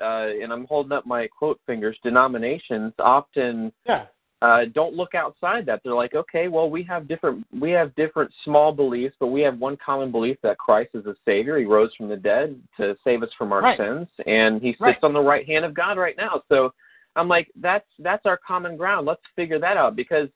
uh, 0.00 0.28
and 0.42 0.52
I'm 0.52 0.66
holding 0.66 0.92
up 0.92 1.06
my 1.06 1.26
quote 1.26 1.60
fingers, 1.66 1.96
denominations 2.02 2.92
often 2.98 3.72
Yeah. 3.86 4.06
uh, 4.40 4.66
don't 4.66 4.94
look 4.94 5.14
outside 5.14 5.66
that. 5.66 5.80
They're 5.82 5.94
like, 5.94 6.14
okay, 6.14 6.46
well, 6.48 6.70
we 6.70 6.82
have 6.84 7.08
different 7.08 7.44
we 7.58 7.70
have 7.72 7.94
different 7.96 8.32
small 8.44 8.72
beliefs, 8.72 9.16
but 9.18 9.28
we 9.28 9.40
have 9.40 9.58
one 9.58 9.76
common 9.84 10.12
belief 10.12 10.36
that 10.42 10.58
Christ 10.58 10.90
is 10.94 11.06
a 11.06 11.16
Savior. 11.24 11.58
He 11.58 11.64
rose 11.64 11.92
from 11.96 12.08
the 12.08 12.16
dead 12.16 12.60
to 12.76 12.96
save 13.02 13.22
us 13.22 13.30
from 13.36 13.52
our 13.52 13.62
Right. 13.62 13.76
sins, 13.76 14.08
and 14.26 14.62
He 14.62 14.72
sits 14.72 14.80
Right. 14.80 15.04
on 15.04 15.12
the 15.12 15.20
right 15.20 15.46
hand 15.46 15.64
of 15.64 15.74
God 15.74 15.98
right 15.98 16.16
now. 16.16 16.42
So 16.48 16.72
I'm 17.16 17.26
like, 17.28 17.50
that's 17.56 17.88
that's 17.98 18.26
our 18.26 18.36
common 18.36 18.76
ground. 18.76 19.06
Let's 19.06 19.22
figure 19.34 19.58
that 19.58 19.76
out 19.76 19.96
because 19.96 20.28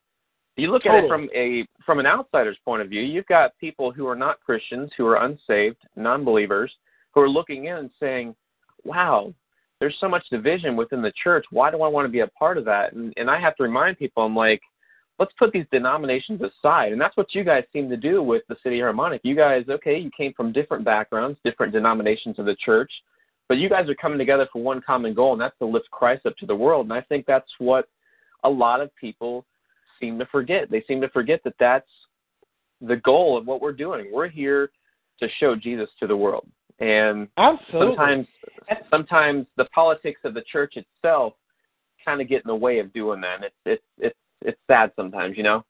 you 0.57 0.69
look 0.69 0.85
at 0.85 0.93
it 0.95 1.07
from 1.07 1.29
a 1.33 1.65
from 1.85 1.99
an 1.99 2.05
outsider's 2.05 2.57
point 2.65 2.81
of 2.81 2.89
view. 2.89 3.01
You've 3.01 3.25
got 3.27 3.57
people 3.57 3.91
who 3.91 4.05
are 4.07 4.15
not 4.15 4.41
Christians, 4.41 4.91
who 4.97 5.07
are 5.07 5.23
unsaved, 5.25 5.77
non-believers, 5.95 6.71
who 7.11 7.21
are 7.21 7.29
looking 7.29 7.65
in 7.65 7.77
and 7.77 7.89
saying, 7.99 8.35
"Wow, 8.83 9.33
there's 9.83 9.97
so 9.99 10.07
much 10.07 10.23
division 10.29 10.77
within 10.77 11.01
the 11.01 11.11
church. 11.21 11.43
Why 11.49 11.69
do 11.69 11.81
I 11.81 11.89
want 11.89 12.05
to 12.05 12.09
be 12.09 12.21
a 12.21 12.27
part 12.27 12.57
of 12.57 12.63
that?" 12.63 12.93
And, 12.93 13.13
and 13.17 13.29
I 13.29 13.37
have 13.37 13.53
to 13.57 13.63
remind 13.63 13.99
people, 13.99 14.23
I'm 14.23 14.33
like, 14.33 14.61
let's 15.19 15.33
put 15.37 15.51
these 15.51 15.65
denominations 15.73 16.39
aside, 16.41 16.93
and 16.93 17.01
that's 17.01 17.17
what 17.17 17.35
you 17.35 17.43
guys 17.43 17.65
seem 17.73 17.89
to 17.89 17.97
do 17.97 18.23
with 18.23 18.43
the 18.47 18.55
City 18.63 18.79
Harmonic. 18.79 19.19
You 19.25 19.35
guys, 19.35 19.65
okay, 19.67 19.97
you 19.97 20.09
came 20.15 20.33
from 20.35 20.53
different 20.53 20.85
backgrounds, 20.85 21.37
different 21.43 21.73
denominations 21.73 22.39
of 22.39 22.45
the 22.45 22.55
church, 22.55 22.89
but 23.49 23.57
you 23.57 23.67
guys 23.67 23.89
are 23.89 23.95
coming 23.95 24.17
together 24.17 24.47
for 24.53 24.61
one 24.63 24.81
common 24.81 25.13
goal, 25.13 25.33
and 25.33 25.41
that's 25.41 25.57
to 25.59 25.65
lift 25.65 25.91
Christ 25.91 26.25
up 26.25 26.37
to 26.37 26.45
the 26.45 26.55
world. 26.55 26.85
And 26.85 26.93
I 26.93 27.01
think 27.01 27.25
that's 27.25 27.51
what 27.57 27.89
a 28.45 28.49
lot 28.49 28.79
of 28.79 28.95
people 28.95 29.45
seem 29.99 30.17
to 30.19 30.25
forget. 30.27 30.71
They 30.71 30.85
seem 30.87 31.01
to 31.01 31.09
forget 31.09 31.41
that 31.43 31.55
that's 31.59 31.89
the 32.79 32.95
goal 32.95 33.37
of 33.37 33.45
what 33.47 33.59
we're 33.59 33.73
doing. 33.73 34.11
We're 34.13 34.29
here 34.29 34.71
to 35.19 35.27
show 35.41 35.57
Jesus 35.57 35.89
to 35.99 36.07
the 36.07 36.15
world. 36.15 36.47
And 36.79 37.27
Absolutely. 37.37 37.95
sometimes 37.95 38.27
sometimes 38.89 39.45
the 39.57 39.65
politics 39.65 40.21
of 40.23 40.33
the 40.33 40.43
church 40.51 40.75
itself 40.75 41.33
kind 42.03 42.21
of 42.21 42.27
get 42.27 42.43
in 42.43 42.47
the 42.47 42.55
way 42.55 42.79
of 42.79 42.91
doing 42.93 43.21
that. 43.21 43.43
It's 43.43 43.55
it's 43.65 43.83
it's 43.97 44.19
it's 44.41 44.59
sad 44.67 44.91
sometimes, 44.95 45.37
you 45.37 45.43
know. 45.43 45.63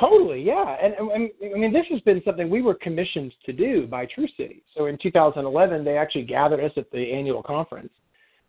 Totally, 0.00 0.42
yeah. 0.42 0.76
And, 0.82 0.94
and 0.94 1.30
I 1.54 1.58
mean, 1.58 1.72
this 1.72 1.84
has 1.90 2.00
been 2.00 2.22
something 2.24 2.48
we 2.48 2.62
were 2.62 2.74
commissioned 2.74 3.32
to 3.44 3.52
do 3.52 3.86
by 3.86 4.06
True 4.06 4.26
City. 4.36 4.62
So 4.74 4.86
in 4.86 4.96
2011, 5.02 5.84
they 5.84 5.98
actually 5.98 6.24
gathered 6.24 6.64
us 6.64 6.72
at 6.76 6.90
the 6.90 7.12
annual 7.12 7.42
conference 7.42 7.92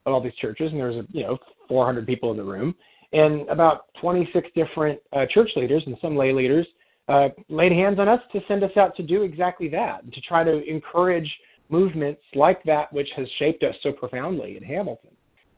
of 0.05 0.13
all 0.13 0.21
these 0.21 0.35
churches, 0.35 0.71
and 0.71 0.79
there 0.79 0.87
was, 0.87 1.05
you 1.11 1.23
know, 1.23 1.37
400 1.67 2.07
people 2.07 2.31
in 2.31 2.37
the 2.37 2.43
room, 2.43 2.73
and 3.11 3.47
about 3.49 3.93
26 4.01 4.47
different 4.55 4.99
uh, 5.11 5.25
church 5.29 5.49
leaders 5.55 5.83
and 5.85 5.97
some 6.01 6.15
lay 6.15 6.33
leaders 6.33 6.65
uh, 7.07 7.29
laid 7.49 7.71
hands 7.71 7.99
on 7.99 8.07
us 8.07 8.21
to 8.31 8.39
send 8.47 8.63
us 8.63 8.75
out 8.77 8.95
to 8.95 9.03
do 9.03 9.23
exactly 9.23 9.67
that, 9.69 10.09
to 10.13 10.21
try 10.21 10.43
to 10.43 10.63
encourage 10.69 11.29
movements 11.73 12.21
like 12.35 12.61
that, 12.63 12.93
which 12.93 13.09
has 13.17 13.27
shaped 13.39 13.63
us 13.63 13.75
so 13.81 13.91
profoundly 13.91 14.57
in 14.57 14.63
Hamilton, 14.63 15.09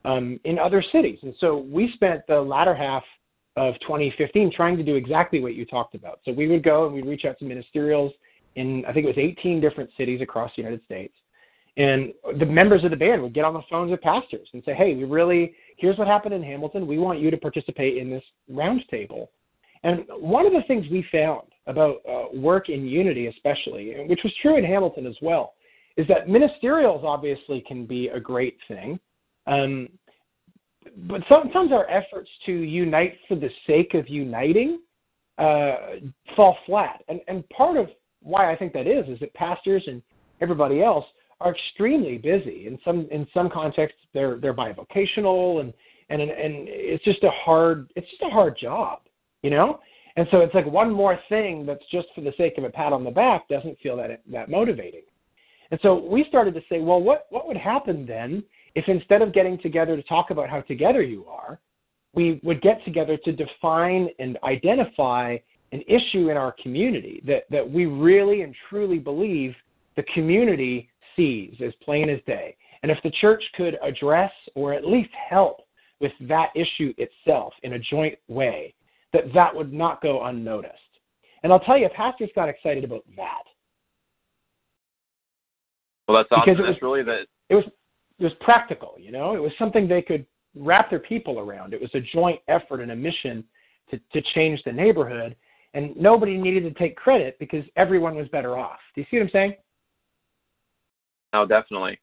um, 0.06 0.40
in 0.46 0.58
other 0.58 0.82
cities. 0.92 1.20
And 1.24 1.34
so 1.40 1.58
we 1.58 1.92
spent 1.94 2.22
the 2.28 2.40
latter 2.40 2.74
half 2.74 3.04
of 3.58 3.74
2015 3.82 4.52
trying 4.56 4.78
to 4.78 4.84
do 4.84 4.96
exactly 4.96 5.40
what 5.42 5.56
you 5.56 5.66
talked 5.66 5.96
about. 5.96 6.20
So 6.26 6.32
we 6.32 6.48
would 6.48 6.64
go 6.64 6.86
and 6.86 6.96
we'd 6.96 7.06
reach 7.06 7.26
out 7.26 7.38
to 7.40 7.46
ministerials 7.46 8.12
in, 8.56 8.84
I 8.88 8.94
think 8.94 9.06
it 9.06 9.16
was 9.16 9.18
18 9.18 9.60
different 9.62 9.90
cities 9.98 10.22
across 10.22 10.52
the 10.56 10.62
United 10.62 10.84
States. 10.86 11.14
And 11.78 12.14
the 12.40 12.46
members 12.46 12.86
of 12.86 12.92
the 12.92 12.98
band 12.98 13.22
would 13.22 13.34
get 13.34 13.44
on 13.44 13.54
the 13.54 13.62
phones 13.70 13.92
with 13.92 14.02
pastors 14.02 14.48
and 14.54 14.64
say, 14.66 14.74
hey, 14.74 14.96
we 14.96 15.04
really, 15.04 15.54
here's 15.78 15.98
what 15.98 16.08
happened 16.08 16.34
in 16.34 16.42
Hamilton. 16.42 16.88
We 16.88 16.98
want 16.98 17.20
you 17.20 17.30
to 17.32 17.38
participate 17.38 17.98
in 17.98 18.10
this 18.10 18.24
roundtable. 18.50 19.28
And 19.84 20.06
one 20.20 20.46
of 20.46 20.54
the 20.54 20.64
things 20.68 20.86
we 20.90 21.06
found 21.12 21.48
about 21.68 21.98
uh, 22.10 22.26
work 22.34 22.70
in 22.70 22.86
unity, 22.86 23.28
especially, 23.28 23.94
which 24.08 24.22
was 24.24 24.34
true 24.42 24.58
in 24.58 24.64
Hamilton 24.64 25.06
as 25.06 25.16
well, 25.22 25.54
is 25.98 26.08
that 26.08 26.28
ministerials 26.28 27.04
obviously 27.04 27.64
can 27.68 27.86
be 27.86 28.10
a 28.10 28.20
great 28.20 28.58
thing. 28.68 29.00
Um, 29.48 29.90
but 31.08 31.22
sometimes 31.30 31.72
our 31.72 31.90
efforts 31.90 32.30
to 32.46 32.52
unite 32.52 33.14
for 33.28 33.36
the 33.36 33.50
sake 33.66 33.94
of 33.94 34.08
uniting 34.08 34.80
uh, 35.38 35.76
fall 36.36 36.58
flat. 36.66 37.04
And, 37.08 37.20
and 37.28 37.48
part 37.50 37.78
of 37.78 37.88
why 38.22 38.52
I 38.52 38.56
think 38.56 38.74
that 38.74 38.88
is 38.88 39.08
is 39.08 39.20
that 39.20 39.34
pastors 39.34 39.84
and 39.88 40.02
everybody 40.42 40.82
else 40.82 41.06
are 41.42 41.54
extremely 41.54 42.18
busy. 42.18 42.68
In 42.68 42.80
some 42.84 43.08
in 43.12 43.28
some 43.34 43.50
contexts, 43.50 44.00
they're 44.14 44.38
they're 44.40 44.54
bivocational, 44.54 45.60
and 45.60 45.74
and 46.10 46.22
and 46.22 46.68
it's 46.68 47.04
just 47.04 47.24
a 47.24 47.32
hard 47.32 47.92
it's 47.96 48.10
just 48.10 48.22
a 48.24 48.30
hard 48.30 48.58
job, 48.60 49.02
you 49.44 49.50
know. 49.50 49.80
And 50.18 50.28
so 50.32 50.40
it's 50.40 50.54
like 50.54 50.66
one 50.66 50.92
more 50.92 51.20
thing 51.28 51.66
that's 51.66 51.84
just 51.92 52.08
for 52.16 52.22
the 52.22 52.32
sake 52.38 52.58
of 52.58 52.64
a 52.64 52.70
pat 52.70 52.94
on 52.94 53.04
the 53.04 53.12
back 53.12 53.50
doesn't 53.50 53.78
feel 53.80 53.98
that 53.98 54.22
that 54.32 54.50
motivating. 54.50 55.04
And 55.72 55.80
so 55.82 55.96
we 55.96 56.26
started 56.28 56.54
to 56.54 56.62
say, 56.70 56.80
well, 56.80 57.02
what 57.02 57.28
what 57.30 57.48
would 57.48 57.58
happen 57.58 58.06
then 58.06 58.44
if 58.76 58.86
instead 58.88 59.22
of 59.22 59.34
getting 59.34 59.58
together 59.60 59.96
to 59.96 60.04
talk 60.04 60.30
about 60.30 60.50
how 60.50 60.62
together 60.62 61.02
you 61.02 61.26
are, 61.26 61.60
we 62.14 62.40
would 62.44 62.62
get 62.62 62.84
together 62.86 63.18
to 63.18 63.32
define 63.32 64.10
and 64.20 64.38
identify 64.44 65.38
an 65.72 65.82
issue 65.88 66.30
in 66.30 66.38
our 66.38 66.56
community 66.62 67.22
that, 67.26 67.44
that 67.50 67.70
we 67.70 67.86
really 67.86 68.42
and 68.42 68.56
truly 68.70 69.00
believe 69.00 69.54
the 69.96 70.04
community 70.14 70.90
sees 71.16 71.56
as 71.66 71.74
plain 71.84 72.10
as 72.10 72.20
day. 72.28 72.56
And 72.84 72.92
if 72.92 72.98
the 73.04 73.12
church 73.22 73.44
could 73.56 73.78
address 73.82 74.32
or 74.54 74.74
at 74.74 74.86
least 74.86 75.10
help 75.30 75.62
with 76.00 76.12
that 76.22 76.50
issue 76.56 76.94
itself 76.98 77.54
in 77.64 77.74
a 77.74 77.80
joint 77.80 78.18
way, 78.28 78.74
that 79.14 79.34
that 79.34 79.56
would 79.56 79.74
not 79.74 80.02
go 80.02 80.26
unnoticed. 80.26 80.74
And 81.44 81.52
I'll 81.52 81.60
tell 81.60 81.78
you, 81.78 81.90
pastors 81.96 82.30
got 82.36 82.50
excited 82.50 82.84
about 82.84 83.04
that. 83.16 83.44
Well, 86.08 86.18
that's 86.18 86.30
awesome. 86.32 86.54
Because 86.54 86.66
it 86.66 86.72
That's 86.72 86.82
really 86.82 87.04
the 87.04 87.26
It 87.50 87.56
was 87.56 87.66
it 88.20 88.24
was 88.24 88.34
practical, 88.42 88.96
you 88.98 89.12
know. 89.12 89.36
It 89.36 89.42
was 89.42 89.52
something 89.60 89.88
they 89.88 90.02
could 90.02 90.26
wrap 90.56 90.90
their 90.90 91.00
people 91.00 91.40
around. 91.40 91.74
It 91.74 91.82
was 91.82 91.90
a 91.94 92.00
joint 92.00 92.40
effort 92.48 92.80
and 92.80 92.92
a 92.92 92.96
mission 92.96 93.44
to, 93.92 94.00
to 94.14 94.22
change 94.34 94.62
the 94.64 94.72
neighborhood, 94.72 95.36
and 95.74 95.96
nobody 95.98 96.38
needed 96.38 96.64
to 96.64 96.72
take 96.80 96.96
credit 96.96 97.38
because 97.40 97.64
everyone 97.76 98.16
was 98.16 98.28
better 98.30 98.58
off. 98.58 98.80
Do 98.94 99.02
you 99.02 99.08
see 99.12 99.18
what 99.18 99.24
I'm 99.24 99.30
saying? 99.32 99.56
Oh, 101.34 101.46
definitely. 101.46 102.00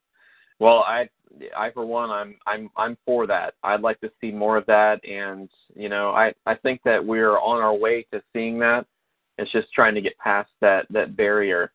Well, 0.59 0.85
I, 0.87 1.09
I 1.57 1.71
for 1.71 1.87
one, 1.87 2.11
I'm, 2.11 2.37
I'm, 2.47 2.69
I'm 2.77 2.99
for 3.07 3.27
that. 3.27 3.55
I'd 3.63 3.81
like 3.81 3.99
to 4.01 4.11
see 4.21 4.31
more 4.31 4.59
of 4.59 4.67
that, 4.67 5.03
and 5.09 5.49
you 5.75 5.89
know, 5.89 6.11
I, 6.11 6.35
I 6.45 6.55
think 6.57 6.83
that 6.85 7.05
we're 7.05 7.39
on 7.39 7.63
our 7.63 7.75
way 7.75 8.07
to 8.13 8.23
seeing 8.35 8.59
that. 8.59 8.85
It's 9.39 9.51
just 9.51 9.73
trying 9.73 9.95
to 9.95 10.03
get 10.03 10.17
past 10.19 10.51
that, 10.61 10.87
that 10.91 11.17
barrier, 11.17 11.73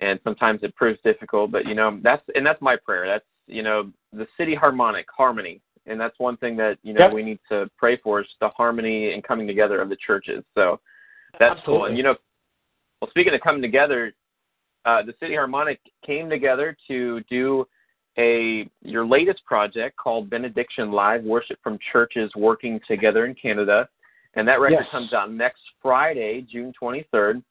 and 0.00 0.20
sometimes 0.24 0.60
it 0.62 0.74
proves 0.76 0.98
difficult. 1.04 1.50
But 1.50 1.66
you 1.66 1.74
know, 1.74 1.98
that's, 2.02 2.22
and 2.34 2.44
that's 2.46 2.60
my 2.62 2.76
prayer. 2.76 3.06
That's, 3.06 3.24
you 3.46 3.62
know, 3.62 3.90
the 4.12 4.26
city 4.36 4.54
harmonic, 4.54 5.06
harmony, 5.14 5.60
and 5.86 6.00
that's 6.00 6.18
one 6.18 6.36
thing 6.36 6.56
that 6.56 6.78
you 6.82 6.92
know 6.92 7.06
Yep. 7.06 7.12
we 7.12 7.22
need 7.22 7.38
to 7.48 7.70
pray 7.76 7.96
for 7.96 8.20
is 8.20 8.26
the 8.40 8.48
harmony 8.50 9.12
and 9.12 9.24
coming 9.24 9.46
together 9.46 9.80
of 9.80 9.88
the 9.88 9.96
churches. 9.96 10.44
So 10.54 10.80
that's 11.38 11.60
cool. 11.64 11.86
And 11.86 11.96
you 11.96 12.02
know, 12.02 12.14
well, 13.00 13.10
speaking 13.10 13.34
of 13.34 13.40
coming 13.40 13.62
together, 13.62 14.12
uh, 14.84 15.02
the 15.02 15.14
City 15.20 15.34
Harmonic 15.34 15.80
came 16.04 16.28
together 16.28 16.76
to 16.88 17.20
do 17.30 17.66
a 18.18 18.68
your 18.82 19.06
latest 19.06 19.44
project 19.44 19.96
called 19.96 20.28
Benediction 20.28 20.92
Live 20.92 21.22
Worship 21.24 21.58
from 21.62 21.78
Churches 21.92 22.30
Working 22.36 22.80
Together 22.86 23.24
in 23.24 23.34
Canada, 23.34 23.88
and 24.34 24.46
that 24.46 24.60
record 24.60 24.80
Yes. 24.80 24.90
comes 24.90 25.12
out 25.12 25.32
next 25.32 25.62
Friday, 25.80 26.42
June 26.42 26.72
23rd. 26.80 27.42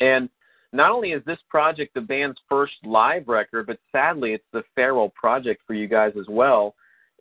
And 0.00 0.30
not 0.72 0.90
only 0.90 1.12
is 1.12 1.24
this 1.24 1.38
project 1.48 1.94
the 1.94 2.00
band's 2.00 2.38
first 2.48 2.74
live 2.84 3.28
record, 3.28 3.66
but 3.66 3.78
sadly 3.90 4.32
it's 4.32 4.44
the 4.52 4.62
farewell 4.74 5.10
project 5.10 5.62
for 5.66 5.74
you 5.74 5.88
guys 5.88 6.12
as 6.18 6.26
well. 6.28 6.74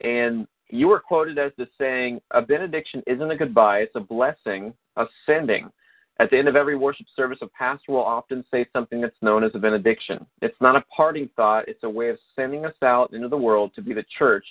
And 0.03 0.47
you 0.69 0.87
were 0.87 0.99
quoted 0.99 1.37
as 1.39 1.51
the 1.57 1.67
saying, 1.77 2.21
"A 2.31 2.41
benediction 2.41 3.03
isn't 3.07 3.31
a 3.31 3.35
goodbye; 3.35 3.79
it's 3.79 3.95
a 3.95 3.99
blessing, 3.99 4.73
a 4.97 5.07
sending." 5.25 5.71
At 6.19 6.29
the 6.29 6.37
end 6.37 6.49
of 6.49 6.57
every 6.57 6.75
worship 6.75 7.07
service, 7.15 7.39
a 7.41 7.47
pastor 7.47 7.93
will 7.93 8.03
often 8.03 8.43
say 8.51 8.67
something 8.73 8.99
that's 8.99 9.21
known 9.21 9.43
as 9.43 9.55
a 9.55 9.59
benediction. 9.59 10.25
It's 10.41 10.59
not 10.59 10.75
a 10.75 10.83
parting 10.95 11.29
thought, 11.29 11.67
it's 11.69 11.83
a 11.83 11.89
way 11.89 12.09
of 12.09 12.19
sending 12.35 12.65
us 12.65 12.75
out 12.83 13.13
into 13.13 13.29
the 13.29 13.37
world 13.37 13.73
to 13.75 13.81
be 13.81 13.93
the 13.93 14.05
church, 14.17 14.45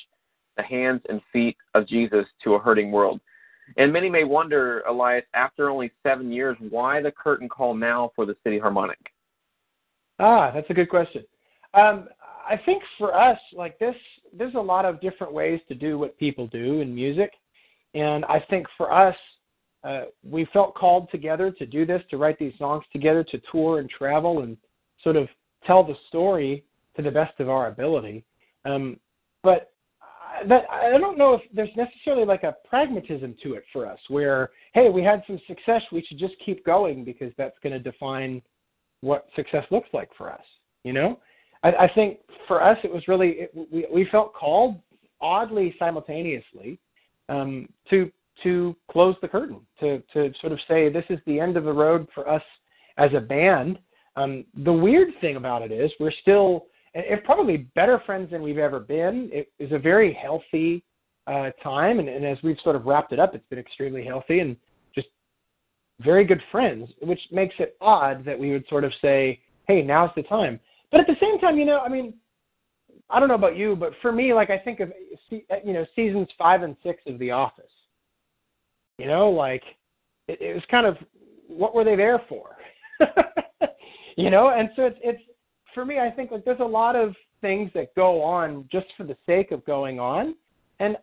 the 0.56 0.62
hands 0.62 1.02
and 1.10 1.20
feet 1.30 1.58
of 1.74 1.86
Jesus 1.86 2.26
to 2.42 2.54
a 2.54 2.58
hurting 2.58 2.90
world. 2.90 3.20
And 3.76 3.92
many 3.92 4.08
may 4.08 4.24
wonder, 4.24 4.80
Elias, 4.88 5.24
after 5.34 5.68
only 5.68 5.90
seven 6.02 6.32
years, 6.32 6.56
why 6.70 7.02
the 7.02 7.12
curtain 7.12 7.48
call 7.48 7.74
now 7.74 8.12
for 8.16 8.26
the 8.26 8.36
City 8.42 8.58
Harmonic? 8.58 8.98
Ah, 10.18 10.50
that's 10.52 10.68
a 10.70 10.74
good 10.74 10.88
question. 10.88 11.24
Um, 11.74 12.08
I 12.48 12.56
think 12.64 12.82
for 12.96 13.14
us, 13.14 13.38
like 13.52 13.78
this, 13.78 13.94
there's 14.36 14.54
a 14.54 14.60
lot 14.60 14.84
of 14.84 15.00
different 15.00 15.32
ways 15.32 15.60
to 15.68 15.74
do 15.74 15.98
what 15.98 16.18
people 16.18 16.46
do 16.46 16.80
in 16.80 16.94
music, 16.94 17.32
and 17.94 18.24
I 18.24 18.44
think 18.50 18.66
for 18.76 18.92
us, 18.92 19.16
uh, 19.84 20.04
we 20.28 20.46
felt 20.52 20.74
called 20.74 21.08
together 21.10 21.50
to 21.52 21.66
do 21.66 21.86
this, 21.86 22.02
to 22.10 22.16
write 22.16 22.38
these 22.38 22.52
songs 22.58 22.84
together, 22.92 23.22
to 23.24 23.40
tour 23.52 23.78
and 23.78 23.88
travel, 23.88 24.42
and 24.42 24.56
sort 25.04 25.16
of 25.16 25.28
tell 25.66 25.84
the 25.84 25.94
story 26.08 26.64
to 26.96 27.02
the 27.02 27.10
best 27.10 27.38
of 27.38 27.48
our 27.48 27.68
ability. 27.68 28.24
Um, 28.64 28.98
but 29.42 29.72
that 30.48 30.64
I 30.70 30.98
don't 30.98 31.18
know 31.18 31.34
if 31.34 31.42
there's 31.52 31.74
necessarily 31.76 32.24
like 32.24 32.42
a 32.42 32.56
pragmatism 32.68 33.36
to 33.42 33.54
it 33.54 33.64
for 33.72 33.86
us, 33.86 33.98
where 34.08 34.50
hey, 34.74 34.88
we 34.88 35.02
had 35.02 35.22
some 35.26 35.40
success, 35.46 35.82
we 35.92 36.04
should 36.06 36.18
just 36.18 36.34
keep 36.44 36.64
going 36.64 37.04
because 37.04 37.32
that's 37.36 37.56
going 37.62 37.72
to 37.72 37.78
define 37.78 38.42
what 39.00 39.26
success 39.36 39.64
looks 39.70 39.88
like 39.92 40.10
for 40.16 40.32
us. 40.32 40.42
You 40.84 40.92
know, 40.92 41.18
I, 41.62 41.70
I 41.70 41.90
think 41.94 42.18
for 42.46 42.62
us 42.62 42.78
it 42.84 42.92
was 42.92 43.06
really 43.08 43.30
it, 43.30 43.52
we 43.72 43.86
we 43.92 44.08
felt 44.10 44.34
called 44.34 44.80
oddly 45.20 45.74
simultaneously 45.78 46.78
um, 47.28 47.68
to 47.90 48.10
to 48.42 48.76
close 48.90 49.16
the 49.20 49.28
curtain 49.28 49.60
to 49.80 50.02
to 50.12 50.32
sort 50.40 50.52
of 50.52 50.58
say 50.68 50.88
this 50.88 51.04
is 51.10 51.18
the 51.26 51.40
end 51.40 51.56
of 51.56 51.64
the 51.64 51.72
road 51.72 52.06
for 52.14 52.28
us 52.28 52.42
as 52.96 53.10
a 53.16 53.20
band. 53.20 53.78
Um, 54.16 54.44
the 54.64 54.72
weird 54.72 55.08
thing 55.20 55.36
about 55.36 55.62
it 55.62 55.70
is 55.70 55.90
we're 56.00 56.12
still 56.22 56.66
and 56.94 57.22
probably 57.24 57.68
better 57.74 58.02
friends 58.06 58.30
than 58.30 58.42
we've 58.42 58.58
ever 58.58 58.80
been. 58.80 59.30
It 59.32 59.52
is 59.58 59.72
a 59.72 59.78
very 59.78 60.12
healthy 60.12 60.84
uh, 61.26 61.50
time, 61.62 61.98
and, 61.98 62.08
and 62.08 62.24
as 62.24 62.38
we've 62.42 62.56
sort 62.62 62.76
of 62.76 62.86
wrapped 62.86 63.12
it 63.12 63.18
up, 63.18 63.34
it's 63.34 63.46
been 63.48 63.58
extremely 63.58 64.04
healthy 64.04 64.40
and 64.40 64.56
just 64.94 65.08
very 66.00 66.24
good 66.24 66.42
friends, 66.50 66.88
which 67.02 67.20
makes 67.30 67.54
it 67.58 67.76
odd 67.80 68.24
that 68.24 68.38
we 68.38 68.50
would 68.50 68.66
sort 68.68 68.84
of 68.84 68.92
say, 69.02 69.40
"Hey, 69.66 69.82
now's 69.82 70.10
the 70.16 70.22
time." 70.22 70.58
But 70.90 71.00
at 71.00 71.06
the 71.06 71.16
same 71.20 71.38
time, 71.38 71.58
you 71.58 71.66
know, 71.66 71.80
I 71.80 71.88
mean, 71.88 72.14
I 73.10 73.20
don't 73.20 73.28
know 73.28 73.34
about 73.34 73.56
you, 73.56 73.76
but 73.76 73.92
for 74.00 74.12
me, 74.12 74.32
like 74.32 74.50
I 74.50 74.58
think 74.58 74.80
of 74.80 74.92
you 75.30 75.72
know 75.72 75.86
seasons 75.94 76.28
five 76.38 76.62
and 76.62 76.76
six 76.82 77.02
of 77.06 77.18
The 77.18 77.30
Office. 77.30 77.64
You 78.98 79.06
know, 79.06 79.30
like 79.30 79.62
it, 80.26 80.40
it 80.40 80.54
was 80.54 80.64
kind 80.70 80.86
of 80.86 80.96
what 81.46 81.74
were 81.74 81.84
they 81.84 81.96
there 81.96 82.22
for? 82.28 82.56
you 84.16 84.30
know, 84.30 84.50
and 84.50 84.70
so 84.76 84.82
it's 84.84 84.98
it's 85.02 85.22
for 85.74 85.84
me, 85.84 85.98
I 85.98 86.10
think 86.10 86.30
like 86.30 86.44
there's 86.44 86.60
a 86.60 86.64
lot 86.64 86.96
of 86.96 87.14
things 87.40 87.70
that 87.74 87.94
go 87.94 88.22
on 88.22 88.68
just 88.70 88.86
for 88.96 89.04
the 89.04 89.16
sake 89.26 89.52
of 89.52 89.64
going 89.64 90.00
on, 90.00 90.34
and 90.80 90.96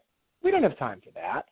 we 0.44 0.52
don't 0.52 0.64
have 0.64 0.78
time 0.78 1.02
for 1.04 1.12
that. 1.12 1.46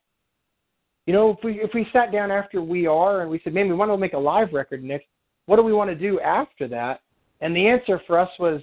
You 1.05 1.13
know, 1.13 1.31
if 1.31 1.37
we 1.43 1.61
if 1.61 1.71
we 1.73 1.87
sat 1.91 2.11
down 2.11 2.31
after 2.31 2.61
we 2.61 2.87
are 2.87 3.21
and 3.21 3.29
we 3.29 3.41
said, 3.43 3.53
man, 3.53 3.67
we 3.67 3.75
want 3.75 3.91
to 3.91 3.97
make 3.97 4.13
a 4.13 4.17
live 4.17 4.53
record 4.53 4.83
next, 4.83 5.07
what 5.45 5.57
do 5.57 5.63
we 5.63 5.73
want 5.73 5.89
to 5.89 5.95
do 5.95 6.19
after 6.19 6.67
that? 6.69 7.01
And 7.41 7.55
the 7.55 7.67
answer 7.67 8.01
for 8.07 8.17
us 8.17 8.29
was 8.39 8.61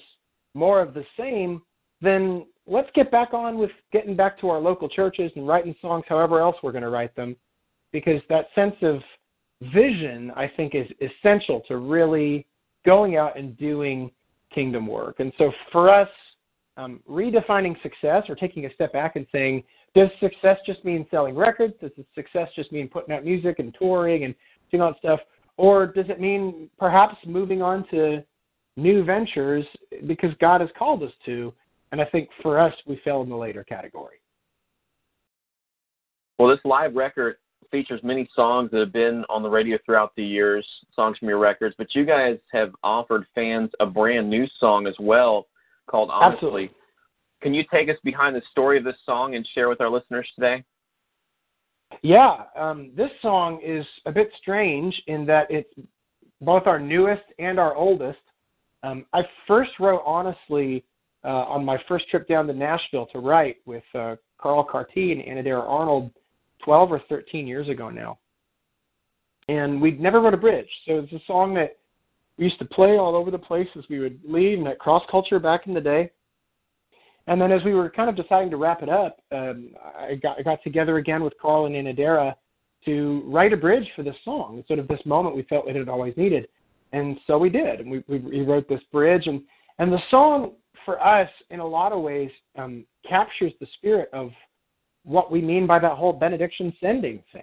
more 0.55 0.81
of 0.81 0.95
the 0.95 1.05
same. 1.19 1.63
Then 2.01 2.47
let's 2.67 2.89
get 2.95 3.11
back 3.11 3.35
on 3.35 3.59
with 3.59 3.71
getting 3.93 4.17
back 4.17 4.41
to 4.41 4.49
our 4.49 4.59
local 4.59 4.89
churches 4.89 5.31
and 5.37 5.47
writing 5.47 5.75
songs, 5.83 6.05
however 6.09 6.41
else 6.41 6.57
we're 6.63 6.73
going 6.73 6.85
to 6.85 6.91
write 6.91 7.15
them, 7.15 7.37
because 7.93 8.23
that 8.31 8.47
sense 8.55 8.77
of 8.83 9.01
vision, 9.75 10.33
I 10.35 10.51
think, 10.57 10.75
is 10.75 10.87
essential 11.01 11.61
to 11.69 11.77
really 11.77 12.47
going 12.87 13.17
out 13.17 13.39
and 13.39 13.57
doing 13.59 14.11
kingdom 14.55 14.87
work. 14.87 15.21
And 15.21 15.33
so 15.39 15.53
for 15.73 15.93
us, 15.93 16.09
um, 16.77 17.01
redefining 17.09 17.81
success 17.83 18.25
or 18.29 18.35
taking 18.35 18.67
a 18.67 18.75
step 18.75 18.93
back 18.93 19.17
and 19.17 19.27
saying, 19.33 19.65
does 19.95 20.09
success 20.21 20.59
just 20.65 20.85
mean 20.85 21.07
selling 21.11 21.35
records? 21.35 21.75
Does 21.81 21.91
success 22.15 22.49
just 22.55 22.71
mean 22.73 22.89
putting 22.89 23.15
out 23.15 23.25
music 23.25 23.59
and 23.59 23.75
touring 23.79 24.25
and 24.25 24.35
doing 24.71 24.83
all 24.83 24.91
that 24.93 24.99
stuff? 24.99 25.21
Or 25.57 25.87
does 25.87 26.07
it 26.09 26.21
mean 26.21 26.71
perhaps 26.79 27.17
moving 27.27 27.61
on 27.61 27.87
to 27.91 28.25
new 28.77 29.05
ventures 29.05 29.67
because 30.07 30.31
God 30.41 30.61
has 30.61 30.71
called 30.79 31.03
us 31.03 31.13
to? 31.27 31.53
And 31.93 32.01
I 32.01 32.05
think 32.05 32.29
for 32.41 32.59
us, 32.59 32.73
we 32.87 33.01
fell 33.05 33.23
in 33.23 33.29
the 33.29 33.37
later 33.37 33.65
category. 33.65 34.21
Well, 36.39 36.49
this 36.49 36.61
live 36.65 36.95
record 36.95 37.37
features 37.71 38.01
many 38.03 38.29
songs 38.35 38.71
that 38.71 38.81
have 38.81 38.93
been 38.93 39.25
on 39.29 39.43
the 39.43 39.49
radio 39.49 39.79
throughout 39.85 40.13
the 40.17 40.25
years, 40.25 40.67
songs 40.95 41.19
from 41.19 41.29
your 41.29 41.39
records, 41.39 41.75
but 41.79 41.95
you 41.95 42.05
guys 42.05 42.39
have 42.53 42.73
offered 42.83 43.27
fans 43.35 43.71
a 43.81 43.87
brand 43.87 44.29
new 44.29 44.47
song 44.59 44.87
as 44.87 44.95
well 44.99 45.47
called 45.89 46.11
Honestly. 46.13 46.35
Absolutely. 46.35 46.71
Can 47.43 47.55
you 47.55 47.65
take 47.73 47.89
us 47.89 47.97
behind 48.05 48.37
the 48.37 48.43
story 48.51 48.79
of 48.79 48.85
this 48.85 48.97
song 49.07 49.35
and 49.35 49.47
share 49.55 49.69
with 49.69 49.81
our 49.81 49.91
listeners 49.91 50.29
today? 50.35 50.63
Yeah, 52.03 52.45
um, 52.57 52.91
this 52.97 53.11
song 53.21 53.61
is 53.65 53.85
a 54.07 54.13
bit 54.13 54.31
strange 54.41 54.95
in 55.07 55.27
that 55.27 55.51
it's 55.51 55.73
both 56.41 56.67
our 56.67 56.79
newest 56.79 57.25
and 57.39 57.59
our 57.59 57.75
oldest. 57.75 58.19
Um, 58.83 59.05
I 59.13 59.23
first 59.47 59.73
wrote 59.81 60.03
Honestly 60.07 60.85
uh, 61.25 61.29
on 61.29 61.65
my 61.65 61.79
first 61.89 62.09
trip 62.09 62.29
down 62.29 62.47
to 62.47 62.53
Nashville 62.53 63.07
to 63.13 63.19
write 63.19 63.57
with 63.67 63.83
uh, 63.95 64.17
Carl 64.41 64.65
Cartee 64.65 65.13
and 65.13 65.21
Anadara 65.23 65.63
Arnold 65.69 66.11
12 66.65 66.93
or 66.93 67.03
13 67.09 67.47
years 67.47 67.69
ago 67.69 67.91
now. 67.91 68.19
And 69.49 69.81
we'd 69.81 70.01
never 70.01 70.21
wrote 70.21 70.35
a 70.35 70.39
bridge. 70.39 70.69
So 70.87 70.99
it's 70.99 71.13
a 71.13 71.21
song 71.27 71.55
that 71.55 71.79
we 72.39 72.45
used 72.45 72.59
to 72.59 72.65
play 72.65 72.97
all 72.97 73.17
over 73.17 73.31
the 73.31 73.39
place 73.39 73.69
as 73.77 73.85
we 73.91 73.99
would 73.99 74.21
leave 74.25 74.59
and 74.59 74.69
at 74.69 74.79
cross 74.79 75.03
culture 75.11 75.39
back 75.39 75.67
in 75.67 75.75
the 75.75 75.81
day. 75.81 76.11
And 77.27 77.41
then 77.41 77.53
as 77.53 77.63
we 77.65 77.75
were 77.75 77.91
kind 77.91 78.09
of 78.09 78.17
deciding 78.17 78.51
to 78.51 78.57
wrap 78.57 78.83
it 78.83 78.89
up, 78.89 79.19
um, 79.31 79.71
I, 79.97 80.15
got, 80.15 80.39
I 80.39 80.43
got 80.43 80.63
together 80.63 80.97
again 80.97 81.23
with 81.23 81.35
Carl 81.41 81.67
and 81.67 81.75
Inadera 81.75 82.35
to 82.87 83.23
write 83.27 83.53
a 83.53 83.57
bridge 83.57 83.87
for 83.95 84.03
this 84.03 84.17
song. 84.25 84.57
It's 84.59 84.69
sort 84.69 84.79
of 84.79 84.89
this 84.89 85.05
moment 85.05 85.37
we 85.37 85.43
felt 85.43 85.69
it 85.69 85.77
had 85.77 85.89
always 85.89 86.17
needed. 86.17 86.49
And 86.93 87.19
so 87.27 87.39
we 87.39 87.51
did. 87.51 87.81
And 87.81 87.91
we, 87.91 88.03
we, 88.09 88.41
wrote 88.41 88.69
this 88.69 88.81
bridge. 88.91 89.27
And, 89.27 89.43
and 89.79 89.93
the 89.93 90.01
song, 90.11 90.53
for 90.85 91.01
us, 91.05 91.29
in 91.51 91.61
a 91.61 91.67
lot 91.67 91.93
of 91.93 92.01
ways, 92.01 92.31
um, 92.57 92.85
captures 93.09 93.53
the 93.61 93.67
spirit 93.77 94.09
of 94.13 94.31
what 95.05 95.31
we 95.31 95.41
mean 95.41 95.67
by 95.67 95.79
that 95.79 95.97
whole 95.97 96.13
benediction 96.13 96.73
sending 96.81 97.23
thing. 97.33 97.43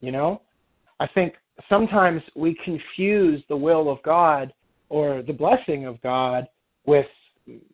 You 0.00 0.12
know, 0.12 0.42
I 1.00 1.06
think 1.08 1.34
sometimes 1.68 2.22
we 2.34 2.56
confuse 2.64 3.42
the 3.48 3.56
will 3.56 3.90
of 3.90 4.02
God 4.02 4.52
or 4.88 5.22
the 5.22 5.32
blessing 5.32 5.86
of 5.86 6.00
God 6.02 6.46
with 6.86 7.06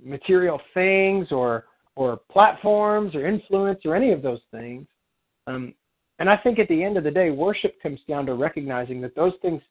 material 0.03 0.61
things 0.73 1.29
or 1.31 1.65
or 1.97 2.17
platforms 2.31 3.15
or 3.15 3.27
influence 3.27 3.81
or 3.85 3.95
any 3.95 4.11
of 4.11 4.21
those 4.21 4.41
things. 4.51 4.87
Um, 5.47 5.75
and 6.19 6.29
I 6.29 6.37
think 6.37 6.59
at 6.59 6.67
the 6.69 6.83
end 6.83 6.97
of 6.97 7.05
the 7.05 7.11
day, 7.11 7.31
worship 7.31 7.81
comes 7.81 8.01
down 8.09 8.27
to 8.27 8.35
recognizing 8.35 9.01
that 9.03 9.15
those 9.15 9.33
things 9.43 9.63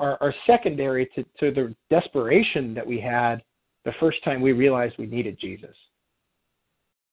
are, 0.00 0.18
are 0.20 0.34
secondary 0.46 1.06
to, 1.14 1.22
to 1.40 1.52
the 1.52 1.74
desperation 1.88 2.74
that 2.74 2.86
we 2.86 3.00
had 3.00 3.42
the 3.84 3.92
first 4.00 4.22
time 4.24 4.40
we 4.40 4.52
realized 4.52 4.94
we 4.98 5.06
needed 5.06 5.38
Jesus. 5.40 5.74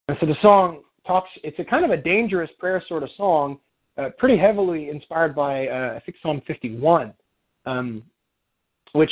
And 0.07 0.17
so 0.19 0.25
the 0.25 0.35
song 0.41 0.81
talks. 1.05 1.29
It's 1.43 1.57
a 1.59 1.63
kind 1.63 1.85
of 1.85 1.91
a 1.91 1.97
dangerous 1.97 2.49
prayer 2.59 2.83
sort 2.87 3.03
of 3.03 3.09
song, 3.17 3.59
uh, 3.97 4.09
pretty 4.17 4.37
heavily 4.37 4.89
inspired 4.89 5.35
by 5.35 5.67
uh, 5.67 5.93
I 5.95 5.99
think 6.05 6.17
Psalm 6.21 6.41
51, 6.47 7.13
um, 7.65 8.03
which 8.93 9.11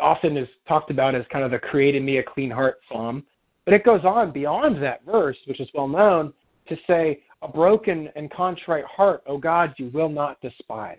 often 0.00 0.36
is 0.36 0.48
talked 0.68 0.90
about 0.90 1.14
as 1.14 1.24
kind 1.32 1.44
of 1.44 1.50
the 1.50 1.58
"Create 1.58 1.94
in 1.94 2.04
Me 2.04 2.18
a 2.18 2.22
Clean 2.22 2.50
Heart" 2.50 2.78
psalm. 2.90 3.24
But 3.64 3.74
it 3.74 3.84
goes 3.84 4.04
on 4.04 4.32
beyond 4.32 4.82
that 4.82 5.04
verse, 5.04 5.36
which 5.46 5.60
is 5.60 5.68
well 5.74 5.88
known, 5.88 6.32
to 6.68 6.76
say, 6.86 7.22
"A 7.42 7.48
broken 7.48 8.08
and 8.16 8.30
contrite 8.30 8.84
heart, 8.84 9.22
O 9.26 9.38
God, 9.38 9.74
you 9.76 9.90
will 9.92 10.08
not 10.08 10.40
despise." 10.40 10.98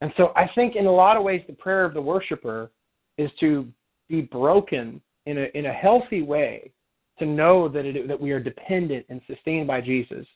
And 0.00 0.12
so 0.16 0.32
I 0.36 0.48
think 0.54 0.76
in 0.76 0.86
a 0.86 0.92
lot 0.92 1.16
of 1.16 1.22
ways 1.22 1.42
the 1.46 1.54
prayer 1.54 1.84
of 1.84 1.94
the 1.94 2.02
worshiper 2.02 2.70
is 3.16 3.30
to 3.40 3.66
be 4.08 4.20
broken 4.20 5.00
in 5.26 5.38
a 5.38 5.46
in 5.54 5.66
a 5.66 5.72
healthy 5.72 6.22
way 6.22 6.70
to 7.18 7.26
know 7.26 7.68
that 7.68 7.84
it, 7.84 8.08
that 8.08 8.20
we 8.20 8.32
are 8.32 8.40
dependent 8.40 9.06
and 9.08 9.20
sustained 9.26 9.66
by 9.66 9.80
Jesus, 9.80 10.26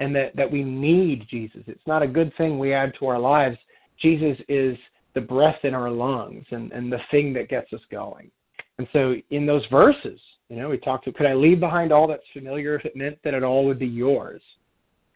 and 0.00 0.14
that 0.14 0.34
that 0.36 0.50
we 0.50 0.62
need 0.62 1.26
Jesus. 1.28 1.62
It's 1.66 1.86
not 1.86 2.02
a 2.02 2.08
good 2.08 2.32
thing 2.36 2.58
we 2.58 2.72
add 2.72 2.92
to 2.98 3.06
our 3.06 3.18
lives. 3.18 3.56
Jesus 4.00 4.36
is 4.48 4.76
the 5.14 5.20
breath 5.20 5.64
in 5.64 5.74
our 5.74 5.90
lungs 5.90 6.44
and 6.50 6.72
and 6.72 6.92
the 6.92 7.00
thing 7.10 7.32
that 7.34 7.48
gets 7.48 7.72
us 7.72 7.80
going. 7.90 8.30
And 8.78 8.86
so 8.92 9.14
in 9.30 9.44
those 9.44 9.66
verses, 9.70 10.20
you 10.48 10.56
know, 10.56 10.68
we 10.68 10.78
talked 10.78 11.04
to 11.04 11.12
could 11.12 11.26
I 11.26 11.34
leave 11.34 11.60
behind 11.60 11.92
all 11.92 12.06
that's 12.06 12.22
familiar 12.32 12.76
if 12.76 12.84
it 12.84 12.96
meant 12.96 13.18
that 13.24 13.34
it 13.34 13.42
all 13.42 13.64
would 13.66 13.78
be 13.78 13.86
yours? 13.86 14.42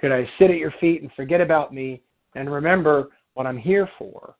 Could 0.00 0.12
I 0.12 0.28
sit 0.38 0.50
at 0.50 0.56
your 0.56 0.74
feet 0.80 1.02
and 1.02 1.12
forget 1.12 1.40
about 1.40 1.72
me 1.72 2.02
and 2.34 2.52
remember 2.52 3.10
what 3.34 3.46
I'm 3.46 3.58
here 3.58 3.88
for? 3.98 4.34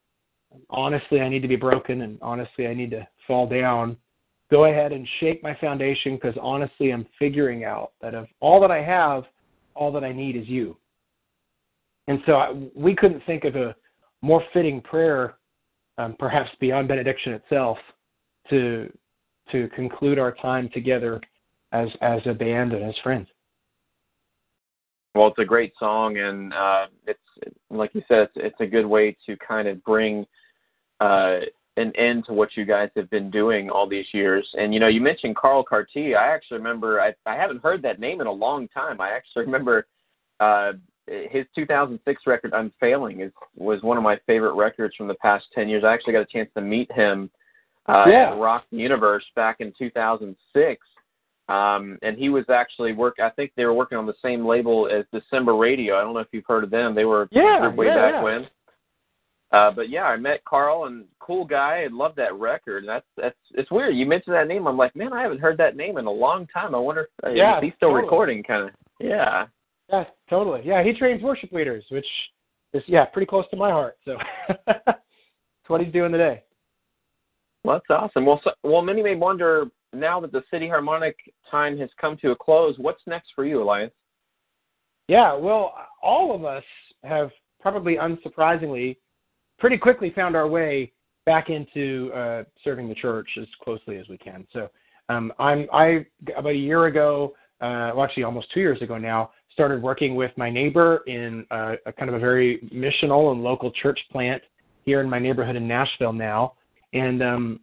Honestly, 0.69 1.21
I 1.21 1.29
need 1.29 1.43
to 1.43 1.49
be 1.49 1.57
broken 1.57 2.03
and 2.03 2.19
honestly 2.21 2.67
I 2.67 2.75
need 2.75 2.91
to 2.91 3.07
fall 3.27 3.47
down 3.47 3.97
go 4.53 4.67
ahead 4.67 4.93
and 4.93 5.09
shake 5.19 5.43
my 5.43 5.57
foundation 5.62 6.17
because 6.17 6.37
honestly, 6.41 6.91
I'm 6.93 7.07
figuring 7.19 7.65
out 7.65 7.93
that 8.03 8.15
of 8.15 8.27
all 8.41 8.61
that 8.61 8.71
I 8.71 8.83
have, 8.83 9.25
all 9.75 9.91
that 9.93 10.05
I 10.05 10.12
need 10.12 10.37
is 10.37 10.47
you. 10.47 10.77
And 12.07 12.21
so 12.27 12.35
I, 12.35 12.53
we 12.77 12.95
couldn't 12.95 13.23
think 13.25 13.45
of 13.45 13.57
a 13.57 13.75
more 14.21 14.45
fitting 14.53 14.83
prayer, 14.83 15.37
um, 15.97 16.15
perhaps 16.19 16.51
beyond 16.61 16.87
benediction 16.87 17.33
itself, 17.33 17.79
to 18.51 18.93
to 19.51 19.69
conclude 19.69 20.19
our 20.19 20.33
time 20.33 20.69
together 20.75 21.21
as 21.73 21.88
as 22.03 22.21
a 22.27 22.35
band 22.35 22.75
and 22.75 22.85
as 22.85 22.95
friends. 23.03 23.29
Well, 25.15 25.29
it's 25.29 25.38
a 25.38 25.45
great 25.47 25.73
song, 25.79 26.19
and 26.19 26.53
uh, 26.53 26.87
it's 27.07 27.21
like 27.71 27.95
you 27.95 28.03
said, 28.07 28.19
it's, 28.25 28.33
it's 28.37 28.61
a 28.61 28.67
good 28.67 28.87
way 28.87 29.17
to 29.25 29.37
kind 29.37 29.67
of 29.67 29.83
bring 29.83 30.27
uh, 31.01 31.37
an 31.77 31.95
end 31.97 32.27
to 32.27 32.33
what 32.33 32.57
you 32.57 32.65
guys 32.65 32.91
have 32.97 33.09
been 33.11 33.31
doing 33.31 33.71
all 33.71 33.89
these 33.89 34.07
years. 34.13 34.47
And 34.59 34.75
you 34.75 34.81
know, 34.81 34.89
you 34.89 35.01
mentioned 35.01 35.37
Carl 35.37 35.63
Cartee. 35.63 36.15
I 36.15 36.29
actually 36.29 36.59
remember. 36.59 37.01
I 37.01 37.15
I 37.27 37.37
haven't 37.37 37.63
heard 37.63 37.83
that 37.83 38.01
name 38.01 38.21
in 38.21 38.27
a 38.27 38.33
long 38.33 38.69
time. 38.69 39.01
I 39.01 39.11
actually 39.11 39.45
remember 39.47 39.87
uh, 40.41 40.73
his 41.07 41.47
2006 41.55 42.23
record 42.27 42.53
"Unfailing" 42.55 43.21
is 43.21 43.33
was 43.57 43.83
one 43.83 43.97
of 43.97 44.03
my 44.03 44.19
favorite 44.27 44.55
records 44.55 44.95
from 44.97 45.09
the 45.09 45.15
past 45.15 45.47
10 45.55 45.69
years. 45.69 45.85
I 45.85 45.93
actually 45.93 46.13
got 46.13 46.23
a 46.23 46.27
chance 46.27 46.51
to 46.55 46.61
meet 46.61 46.91
him 46.93 47.31
uh, 47.89 48.05
Yeah. 48.07 48.33
at 48.33 48.39
Rock 48.39 48.65
Universe 48.71 49.25
back 49.35 49.57
in 49.61 49.73
2006. 49.79 50.87
Um, 51.49 51.99
and 52.03 52.17
he 52.17 52.29
was 52.29 52.45
actually 52.49 52.93
work. 52.93 53.17
I 53.21 53.29
think 53.31 53.53
they 53.57 53.65
were 53.65 53.75
working 53.75 53.99
on 53.99 54.07
the 54.07 54.15
same 54.23 54.47
label 54.47 54.89
as 54.89 55.05
December 55.13 55.57
Radio. 55.57 55.99
I 55.99 56.03
don't 56.03 56.15
know 56.15 56.21
if 56.21 56.29
you've 56.33 56.47
heard 56.47 56.65
of 56.65 56.71
them. 56.71 56.95
They 56.95 57.05
were 57.05 57.29
Yeah, 57.33 57.69
way 57.75 57.87
yeah, 57.87 57.95
back 57.97 58.15
yeah. 58.15 58.23
when. 58.23 58.47
Uh, 59.51 59.71
but 59.71 59.91
yeah, 59.91 60.05
I 60.05 60.17
met 60.17 60.45
Carl 60.45 60.87
and 60.87 61.05
cool 61.25 61.45
guy 61.45 61.85
I 61.85 61.89
love 61.91 62.15
that 62.17 62.35
record. 62.35 62.85
That's 62.87 63.07
that's 63.17 63.37
it's 63.53 63.71
weird. 63.71 63.95
You 63.97 64.07
mentioned 64.07 64.35
that 64.35 64.49
name. 64.49 64.67
I'm 64.67 64.77
like, 64.77 64.95
man, 64.97 65.13
I 65.13 65.23
haven't 65.23 65.41
heard 65.41 65.57
that 65.59 65.77
name 65.77 65.99
in 65.99 66.07
a 66.07 66.11
long 66.11 66.47
time. 66.49 66.75
I 66.75 66.79
wonder 66.79 67.03
if 67.03 67.25
uh, 67.25 67.31
Yeah, 67.31 67.59
is 67.59 67.65
he 67.65 67.73
still 67.77 67.91
totally. 67.91 68.03
recording? 68.03 68.43
Kind 68.43 68.65
of. 68.69 68.71
Yeah. 69.01 69.47
Yeah, 69.91 70.05
totally. 70.31 70.63
Yeah, 70.65 70.83
he 70.83 70.93
trains 70.93 71.23
worship 71.23 71.53
leaders, 71.53 71.85
which 71.91 72.07
is 72.73 72.83
yeah 72.87 73.05
pretty 73.05 73.27
close 73.27 73.45
to 73.51 73.57
my 73.57 73.71
heart. 73.71 73.97
So 74.05 74.17
that's 74.67 74.99
what 75.69 75.81
he's 75.81 75.93
doing 75.93 76.13
today. 76.13 76.43
Well, 77.65 77.77
that's 77.89 78.01
awesome. 78.03 78.27
Well, 78.27 78.41
so, 78.43 78.51
well, 78.65 78.83
many 78.83 79.03
may 79.03 79.15
wonder 79.15 79.67
now 79.93 80.19
that 80.21 80.33
the 80.33 80.43
City 80.51 80.69
Harmonic 80.69 81.17
time 81.51 81.79
has 81.79 81.91
come 82.01 82.17
to 82.19 82.31
a 82.33 82.37
close. 82.37 82.75
What's 82.79 83.03
next 83.07 83.29
for 83.35 83.45
you, 83.45 83.63
Elias? 83.63 83.93
Yeah, 85.09 85.35
well, 85.35 85.75
all 86.03 86.35
of 86.35 86.45
us 86.45 86.65
have 87.05 87.31
probably 87.61 87.97
unsurprisingly 87.97 88.97
pretty 89.59 89.79
quickly 89.79 90.11
found 90.11 90.35
our 90.35 90.49
way 90.49 90.93
back 91.25 91.51
into 91.51 92.11
uh, 92.15 92.45
serving 92.65 92.89
the 92.89 92.95
church 92.95 93.29
as 93.41 93.47
closely 93.63 93.99
as 93.99 94.09
we 94.09 94.19
can. 94.19 94.47
So 94.53 94.69
um, 95.09 95.33
I'm 95.39 95.67
I 95.73 96.07
about 96.37 96.53
a 96.53 96.57
year 96.57 96.87
ago, 96.87 97.35
uh, 97.61 97.93
well 97.95 98.03
actually 98.03 98.25
almost 98.25 98.53
two 98.53 98.61
years 98.61 98.81
ago 98.83 98.99
now, 98.99 99.31
started 99.53 99.83
working 99.83 100.15
with 100.15 100.31
my 100.37 100.51
neighbor 100.51 101.03
in 101.07 101.47
uh, 101.51 101.75
a 101.87 101.93
kind 101.93 102.09
of 102.09 102.15
a 102.15 102.19
very 102.19 102.59
missional 102.73 103.33
and 103.33 103.43
local 103.43 103.71
church 103.71 104.01
plant 104.11 104.43
here 104.85 105.01
in 105.01 105.09
my 105.09 105.19
neighborhood 105.19 105.57
in 105.57 105.69
Nashville 105.69 106.13
now, 106.13 106.55
and 106.93 107.23
um, 107.23 107.61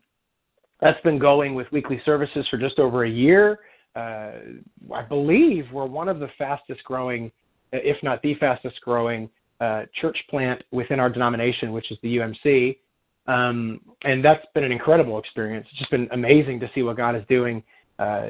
that's 0.79 1.01
been 1.01 1.19
going 1.19 1.55
with 1.55 1.67
weekly 1.71 2.01
services 2.05 2.45
for 2.49 2.57
just 2.57 2.79
over 2.79 3.03
a 3.03 3.09
year. 3.09 3.59
Uh, 3.95 4.31
I 4.93 5.01
believe 5.07 5.65
we're 5.73 5.85
one 5.85 6.07
of 6.07 6.19
the 6.19 6.29
fastest 6.37 6.83
growing, 6.83 7.31
if 7.73 8.01
not 8.03 8.21
the 8.21 8.35
fastest 8.35 8.79
growing, 8.81 9.29
uh, 9.59 9.83
church 9.99 10.17
plant 10.29 10.63
within 10.71 10.99
our 10.99 11.09
denomination, 11.09 11.73
which 11.73 11.91
is 11.91 11.97
the 12.01 12.17
UMC. 12.17 12.77
Um, 13.29 13.81
and 14.03 14.25
that's 14.25 14.45
been 14.55 14.63
an 14.63 14.71
incredible 14.71 15.19
experience. 15.19 15.67
It's 15.69 15.79
just 15.79 15.91
been 15.91 16.09
amazing 16.11 16.59
to 16.61 16.69
see 16.73 16.81
what 16.81 16.97
God 16.97 17.15
is 17.15 17.23
doing. 17.29 17.61
Uh, 17.99 18.29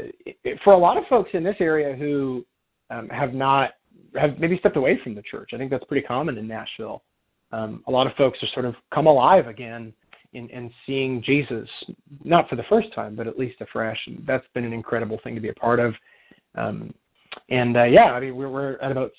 for 0.63 0.73
a 0.73 0.77
lot 0.77 0.97
of 0.97 1.05
folks 1.07 1.29
in 1.33 1.43
this 1.43 1.55
area 1.59 1.95
who 1.95 2.45
um, 2.89 3.07
have 3.09 3.33
not 3.33 3.71
have 4.19 4.39
maybe 4.39 4.57
stepped 4.57 4.75
away 4.75 4.99
from 5.03 5.15
the 5.15 5.21
church, 5.21 5.51
I 5.53 5.57
think 5.57 5.71
that's 5.71 5.85
pretty 5.85 6.05
common 6.05 6.37
in 6.37 6.47
Nashville. 6.47 7.03
Um, 7.51 7.83
a 7.87 7.91
lot 7.91 8.07
of 8.07 8.13
folks 8.15 8.39
are 8.43 8.47
sort 8.53 8.65
of 8.65 8.75
come 8.93 9.07
alive 9.07 9.47
again 9.47 9.93
in, 10.33 10.49
in 10.49 10.71
seeing 10.85 11.23
Jesus, 11.23 11.69
not 12.23 12.49
for 12.49 12.55
the 12.57 12.63
first 12.67 12.93
time, 12.93 13.15
but 13.15 13.27
at 13.27 13.39
least 13.39 13.61
afresh. 13.61 13.99
And 14.07 14.23
that's 14.27 14.45
been 14.53 14.65
an 14.65 14.73
incredible 14.73 15.19
thing 15.23 15.33
to 15.35 15.41
be 15.41 15.49
a 15.49 15.53
part 15.53 15.79
of. 15.79 15.93
Um, 16.55 16.93
and 17.49 17.77
uh, 17.77 17.83
yeah, 17.83 18.11
I 18.11 18.19
mean, 18.19 18.35
we're, 18.35 18.49
we're 18.49 18.77
at 18.81 18.91
about 18.91 19.11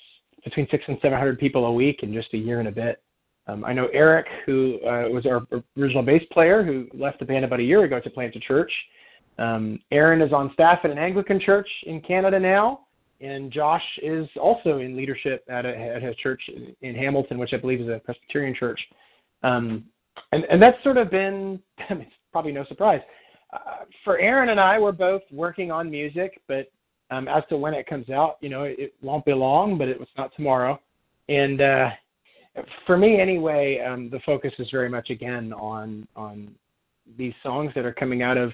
between 0.43 0.67
six 0.69 0.83
and 0.87 0.97
seven 1.01 1.17
hundred 1.17 1.39
people 1.39 1.65
a 1.65 1.73
week 1.73 2.03
in 2.03 2.13
just 2.13 2.33
a 2.33 2.37
year 2.37 2.59
and 2.59 2.67
a 2.67 2.71
bit. 2.71 3.01
Um, 3.47 3.65
I 3.65 3.73
know 3.73 3.87
Eric, 3.93 4.27
who 4.45 4.79
uh, 4.85 5.09
was 5.09 5.25
our 5.25 5.41
original 5.77 6.03
bass 6.03 6.23
player, 6.31 6.63
who 6.63 6.87
left 6.93 7.19
the 7.19 7.25
band 7.25 7.43
about 7.43 7.59
a 7.59 7.63
year 7.63 7.83
ago 7.83 7.99
to 7.99 8.09
plant 8.09 8.35
a 8.35 8.39
church. 8.39 8.71
Um, 9.39 9.79
Aaron 9.91 10.21
is 10.21 10.31
on 10.31 10.51
staff 10.53 10.79
at 10.83 10.91
an 10.91 10.97
Anglican 10.97 11.39
church 11.39 11.67
in 11.85 12.01
Canada 12.01 12.39
now, 12.39 12.81
and 13.19 13.51
Josh 13.51 13.83
is 14.03 14.27
also 14.39 14.79
in 14.79 14.95
leadership 14.95 15.43
at 15.49 15.65
a, 15.65 15.75
at 15.75 16.03
a 16.03 16.13
church 16.15 16.41
in 16.81 16.95
Hamilton, 16.95 17.39
which 17.39 17.53
I 17.53 17.57
believe 17.57 17.81
is 17.81 17.87
a 17.87 18.01
Presbyterian 18.03 18.55
church. 18.57 18.79
Um, 19.43 19.85
and, 20.31 20.43
and 20.45 20.61
that's 20.61 20.81
sort 20.83 20.97
of 20.97 21.09
been, 21.09 21.59
it's 21.89 22.11
probably 22.31 22.51
no 22.51 22.65
surprise. 22.65 23.01
Uh, 23.53 23.85
for 24.03 24.19
Aaron 24.19 24.49
and 24.49 24.59
I, 24.59 24.79
we're 24.79 24.91
both 24.91 25.23
working 25.31 25.71
on 25.71 25.89
music, 25.89 26.41
but 26.47 26.71
um, 27.09 27.27
as 27.27 27.43
to 27.49 27.57
when 27.57 27.73
it 27.73 27.87
comes 27.87 28.09
out, 28.09 28.37
you 28.41 28.49
know, 28.49 28.63
it, 28.63 28.75
it 28.79 28.93
won't 29.01 29.25
be 29.25 29.33
long, 29.33 29.77
but 29.77 29.87
it 29.87 29.99
was 29.99 30.07
not 30.17 30.31
tomorrow. 30.35 30.79
And 31.27 31.61
uh, 31.61 31.89
for 32.85 32.97
me, 32.97 33.19
anyway, 33.19 33.79
um, 33.79 34.09
the 34.09 34.19
focus 34.25 34.51
is 34.59 34.67
very 34.71 34.89
much 34.89 35.09
again 35.09 35.53
on 35.53 36.07
on 36.15 36.53
these 37.17 37.33
songs 37.43 37.71
that 37.75 37.85
are 37.85 37.93
coming 37.93 38.21
out 38.21 38.37
of 38.37 38.51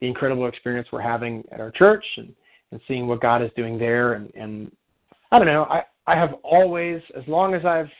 the 0.00 0.06
incredible 0.06 0.46
experience 0.46 0.88
we're 0.90 1.00
having 1.00 1.44
at 1.52 1.60
our 1.60 1.70
church 1.70 2.04
and, 2.16 2.34
and 2.72 2.80
seeing 2.88 3.06
what 3.06 3.20
God 3.20 3.42
is 3.42 3.50
doing 3.56 3.78
there. 3.78 4.14
And, 4.14 4.32
and 4.34 4.72
I 5.32 5.38
don't 5.38 5.46
know, 5.46 5.64
I, 5.64 5.82
I 6.06 6.16
have 6.16 6.34
always, 6.42 7.02
as 7.16 7.24
long 7.26 7.54
as 7.54 7.64
I've 7.64 7.90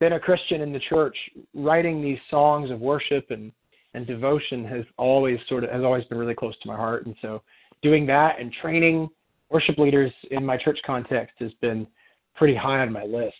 been 0.00 0.14
a 0.14 0.20
Christian 0.20 0.60
in 0.60 0.72
the 0.72 0.80
church, 0.80 1.16
writing 1.54 2.02
these 2.02 2.18
songs 2.30 2.70
of 2.70 2.80
worship 2.80 3.30
and, 3.30 3.52
and 3.94 4.06
devotion 4.06 4.64
has 4.64 4.84
always 4.98 5.38
sort 5.48 5.64
of 5.64 5.70
has 5.70 5.82
always 5.82 6.04
been 6.06 6.18
really 6.18 6.34
close 6.34 6.58
to 6.62 6.68
my 6.68 6.76
heart. 6.76 7.06
And 7.06 7.14
so 7.22 7.42
doing 7.82 8.06
that 8.06 8.40
and 8.40 8.52
training 8.60 9.08
worship 9.50 9.78
leaders 9.78 10.12
in 10.32 10.44
my 10.44 10.56
church 10.56 10.78
context 10.84 11.36
has 11.38 11.52
been 11.60 11.86
pretty 12.34 12.56
high 12.56 12.80
on 12.80 12.92
my 12.92 13.04
list. 13.04 13.36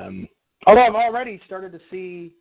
Um, 0.00 0.28
although 0.66 0.82
I've 0.82 0.94
already 0.94 1.40
started 1.46 1.72
to 1.72 1.80
see 1.90 2.32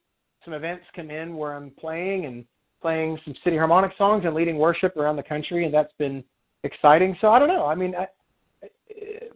some 0.46 0.54
events 0.54 0.86
come 0.96 1.12
in 1.12 1.36
where 1.36 1.54
I'm 1.54 1.72
playing 1.72 2.26
and 2.26 2.46
playing 2.82 3.20
some 3.26 3.34
city 3.44 3.58
harmonic 3.58 3.92
songs 3.98 4.24
and 4.26 4.34
leading 4.34 4.58
worship 4.58 4.96
around 4.96 5.18
the 5.18 5.24
country, 5.24 5.66
and 5.66 5.74
that's 5.74 5.94
been 5.98 6.24
exciting. 6.64 7.18
So 7.20 7.30
I 7.30 7.40
don't 7.40 7.50
know. 7.50 7.66
I 7.66 7.76
mean, 7.76 7.94
I, 7.96 8.08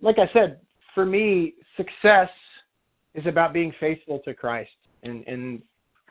like 0.02 0.18
I 0.20 0.30
said, 0.34 0.60
for 0.94 1.06
me, 1.06 1.56
success 1.78 2.30
is 3.14 3.26
about 3.26 3.54
being 3.54 3.74
faithful 3.80 4.20
to 4.20 4.34
Christ, 4.34 4.72
and 5.04 5.28
and 5.28 5.62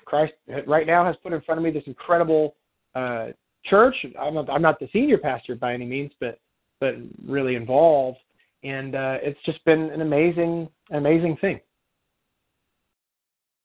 Christ 0.04 0.34
right 0.66 0.86
now 0.86 1.04
has 1.04 1.16
put 1.22 1.32
in 1.32 1.40
front 1.42 1.58
of 1.58 1.64
me 1.64 1.70
this 1.70 1.84
incredible 1.86 2.54
uh, 2.94 3.28
church. 3.64 3.94
I'm 4.20 4.34
not, 4.34 4.50
I'm 4.50 4.62
not 4.62 4.78
the 4.78 4.88
senior 4.92 5.18
pastor 5.18 5.54
by 5.54 5.72
any 5.72 5.86
means, 5.86 6.12
but 6.20 6.38
but 6.80 6.96
really 7.26 7.54
involved, 7.54 8.18
and 8.64 8.94
uh, 8.94 9.18
it's 9.22 9.38
just 9.46 9.64
been 9.64 9.90
an 9.90 10.02
amazing 10.02 10.68
amazing 10.90 11.36
thing. 11.40 11.60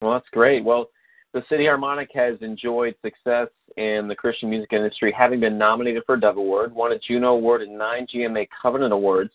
Well, 0.01 0.13
that's 0.13 0.29
great. 0.31 0.63
Well, 0.63 0.89
the 1.33 1.43
City 1.49 1.65
Harmonic 1.65 2.09
has 2.13 2.35
enjoyed 2.41 2.95
success 3.03 3.49
in 3.75 4.07
the 4.07 4.15
Christian 4.15 4.49
music 4.49 4.73
industry, 4.73 5.13
having 5.15 5.39
been 5.39 5.57
nominated 5.57 6.03
for 6.05 6.15
a 6.15 6.19
Dove 6.19 6.37
Award, 6.37 6.73
won 6.73 6.93
a 6.93 6.99
Juno 6.99 7.33
Award, 7.33 7.61
and 7.61 7.77
nine 7.77 8.07
GMA 8.13 8.47
Covenant 8.61 8.93
Awards. 8.93 9.31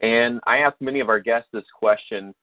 And 0.00 0.40
I 0.46 0.58
asked 0.58 0.80
many 0.80 1.00
of 1.00 1.08
our 1.08 1.20
guests 1.20 1.48
this 1.52 1.64
question 1.76 2.34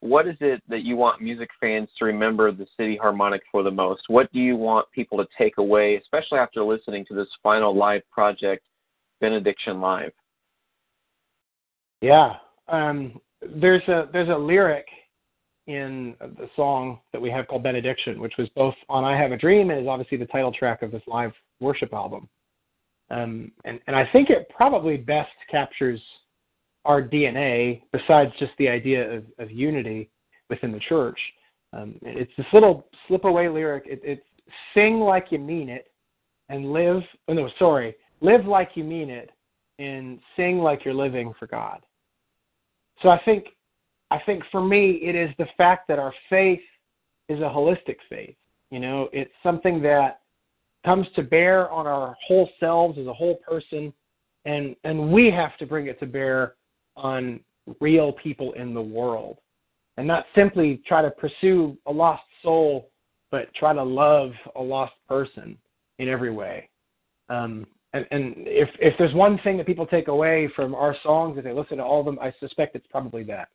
What 0.00 0.26
is 0.26 0.36
it 0.40 0.62
that 0.68 0.82
you 0.82 0.96
want 0.96 1.22
music 1.22 1.48
fans 1.60 1.88
to 1.98 2.04
remember 2.04 2.52
the 2.52 2.66
City 2.76 2.96
Harmonic 2.96 3.42
for 3.50 3.62
the 3.62 3.70
most? 3.70 4.02
What 4.08 4.30
do 4.32 4.40
you 4.40 4.56
want 4.56 4.90
people 4.92 5.18
to 5.18 5.26
take 5.38 5.58
away, 5.58 5.96
especially 5.96 6.38
after 6.38 6.62
listening 6.62 7.04
to 7.06 7.14
this 7.14 7.28
final 7.42 7.76
live 7.76 8.02
project, 8.10 8.66
Benediction 9.20 9.80
Live? 9.80 10.12
Yeah, 12.02 12.34
um, 12.68 13.20
there's 13.40 13.86
a 13.88 14.08
there's 14.12 14.28
a 14.28 14.36
lyric 14.36 14.86
in 15.66 16.14
the 16.20 16.48
song 16.56 17.00
that 17.12 17.20
we 17.20 17.30
have 17.30 17.46
called 17.48 17.62
Benediction, 17.62 18.20
which 18.20 18.34
was 18.38 18.48
both 18.50 18.74
on 18.88 19.04
I 19.04 19.16
Have 19.16 19.32
a 19.32 19.36
Dream 19.36 19.70
and 19.70 19.80
is 19.80 19.86
obviously 19.88 20.18
the 20.18 20.26
title 20.26 20.52
track 20.52 20.82
of 20.82 20.90
this 20.90 21.02
live 21.06 21.32
worship 21.60 21.92
album. 21.92 22.28
Um, 23.10 23.52
and, 23.64 23.80
and 23.86 23.96
I 23.96 24.08
think 24.12 24.30
it 24.30 24.50
probably 24.54 24.96
best 24.96 25.32
captures 25.50 26.00
our 26.84 27.02
DNA 27.02 27.82
besides 27.92 28.32
just 28.38 28.52
the 28.58 28.68
idea 28.68 29.10
of, 29.10 29.24
of 29.38 29.50
unity 29.50 30.10
within 30.50 30.72
the 30.72 30.80
church. 30.80 31.18
Um, 31.72 31.94
it's 32.02 32.32
this 32.36 32.46
little 32.52 32.86
slip 33.08 33.24
away 33.24 33.48
lyric. 33.48 33.84
It, 33.86 34.00
it's 34.04 34.22
sing 34.74 35.00
like 35.00 35.26
you 35.30 35.38
mean 35.38 35.68
it 35.68 35.90
and 36.48 36.72
live, 36.72 37.02
oh 37.28 37.32
no, 37.32 37.48
sorry, 37.58 37.96
live 38.20 38.46
like 38.46 38.70
you 38.74 38.84
mean 38.84 39.10
it 39.10 39.30
and 39.78 40.20
sing 40.36 40.58
like 40.58 40.84
you're 40.84 40.94
living 40.94 41.32
for 41.38 41.46
God. 41.46 41.80
So 43.02 43.08
I 43.08 43.20
think 43.24 43.46
I 44.14 44.22
think 44.26 44.44
for 44.52 44.64
me, 44.64 45.00
it 45.02 45.16
is 45.16 45.30
the 45.38 45.46
fact 45.58 45.88
that 45.88 45.98
our 45.98 46.14
faith 46.30 46.60
is 47.28 47.40
a 47.40 47.42
holistic 47.42 47.96
faith. 48.08 48.36
You 48.70 48.78
know, 48.78 49.08
it's 49.12 49.32
something 49.42 49.82
that 49.82 50.20
comes 50.84 51.08
to 51.16 51.22
bear 51.24 51.68
on 51.72 51.88
our 51.88 52.14
whole 52.24 52.48
selves 52.60 52.96
as 52.96 53.08
a 53.08 53.12
whole 53.12 53.36
person, 53.36 53.92
and 54.44 54.76
and 54.84 55.10
we 55.10 55.32
have 55.32 55.56
to 55.58 55.66
bring 55.66 55.88
it 55.88 55.98
to 55.98 56.06
bear 56.06 56.54
on 56.96 57.40
real 57.80 58.12
people 58.12 58.52
in 58.52 58.72
the 58.72 58.80
world, 58.80 59.38
and 59.96 60.06
not 60.06 60.26
simply 60.32 60.80
try 60.86 61.02
to 61.02 61.10
pursue 61.10 61.76
a 61.86 61.92
lost 61.92 62.22
soul, 62.40 62.90
but 63.32 63.52
try 63.54 63.72
to 63.72 63.82
love 63.82 64.30
a 64.54 64.62
lost 64.62 64.94
person 65.08 65.58
in 65.98 66.08
every 66.08 66.30
way. 66.30 66.68
Um, 67.30 67.66
and, 67.94 68.06
and 68.12 68.34
if 68.36 68.68
if 68.78 68.94
there's 68.96 69.14
one 69.14 69.40
thing 69.42 69.56
that 69.56 69.66
people 69.66 69.86
take 69.88 70.06
away 70.06 70.48
from 70.54 70.72
our 70.72 70.94
songs, 71.02 71.36
if 71.36 71.42
they 71.42 71.52
listen 71.52 71.78
to 71.78 71.84
all 71.84 71.98
of 71.98 72.06
them, 72.06 72.20
I 72.20 72.32
suspect 72.38 72.76
it's 72.76 72.86
probably 72.86 73.24
that. 73.24 73.48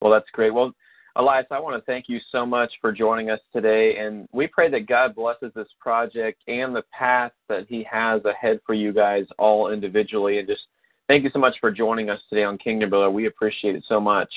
Well, 0.00 0.12
that's 0.12 0.30
great. 0.32 0.52
Well, 0.54 0.72
Elias, 1.16 1.46
I 1.50 1.58
want 1.58 1.76
to 1.76 1.84
thank 1.84 2.04
you 2.08 2.20
so 2.30 2.46
much 2.46 2.70
for 2.80 2.92
joining 2.92 3.30
us 3.30 3.40
today, 3.52 3.96
and 3.98 4.28
we 4.32 4.46
pray 4.46 4.70
that 4.70 4.86
God 4.86 5.16
blesses 5.16 5.50
this 5.54 5.66
project 5.80 6.40
and 6.46 6.74
the 6.74 6.84
path 6.96 7.32
that 7.48 7.66
He 7.68 7.84
has 7.90 8.24
ahead 8.24 8.60
for 8.64 8.74
you 8.74 8.92
guys 8.92 9.26
all 9.36 9.72
individually. 9.72 10.38
And 10.38 10.46
just 10.46 10.62
thank 11.08 11.24
you 11.24 11.30
so 11.32 11.40
much 11.40 11.56
for 11.60 11.72
joining 11.72 12.08
us 12.08 12.20
today 12.28 12.44
on 12.44 12.56
Kingdom 12.58 12.90
Builder. 12.90 13.10
We 13.10 13.26
appreciate 13.26 13.74
it 13.74 13.84
so 13.88 14.00
much. 14.00 14.32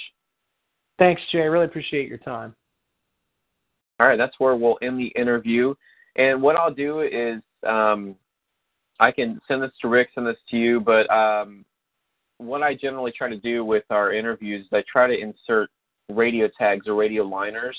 Thanks, 0.97 1.21
Jay. 1.31 1.47
Really 1.47 1.65
appreciate 1.65 2.07
your 2.07 2.17
time. 2.17 2.55
All 3.99 4.07
right, 4.07 4.17
that's 4.17 4.39
where 4.39 4.55
we'll 4.55 4.79
end 4.81 4.99
the 4.99 5.13
interview. 5.19 5.75
And 6.15 6.41
what 6.41 6.55
I'll 6.55 6.73
do 6.73 7.01
is 7.01 7.41
um, 7.67 8.15
I 8.99 9.11
can 9.11 9.39
send 9.47 9.61
this 9.61 9.71
to 9.81 9.87
Rick, 9.87 10.09
send 10.15 10.25
this 10.25 10.37
to 10.49 10.57
you, 10.57 10.79
but 10.79 11.07
um, 11.11 11.63
what 12.41 12.63
I 12.63 12.73
generally 12.73 13.11
try 13.11 13.29
to 13.29 13.37
do 13.37 13.63
with 13.63 13.83
our 13.89 14.13
interviews 14.13 14.65
is 14.65 14.73
I 14.73 14.83
try 14.91 15.07
to 15.07 15.17
insert 15.17 15.69
radio 16.09 16.49
tags 16.57 16.87
or 16.87 16.95
radio 16.95 17.23
liners. 17.23 17.77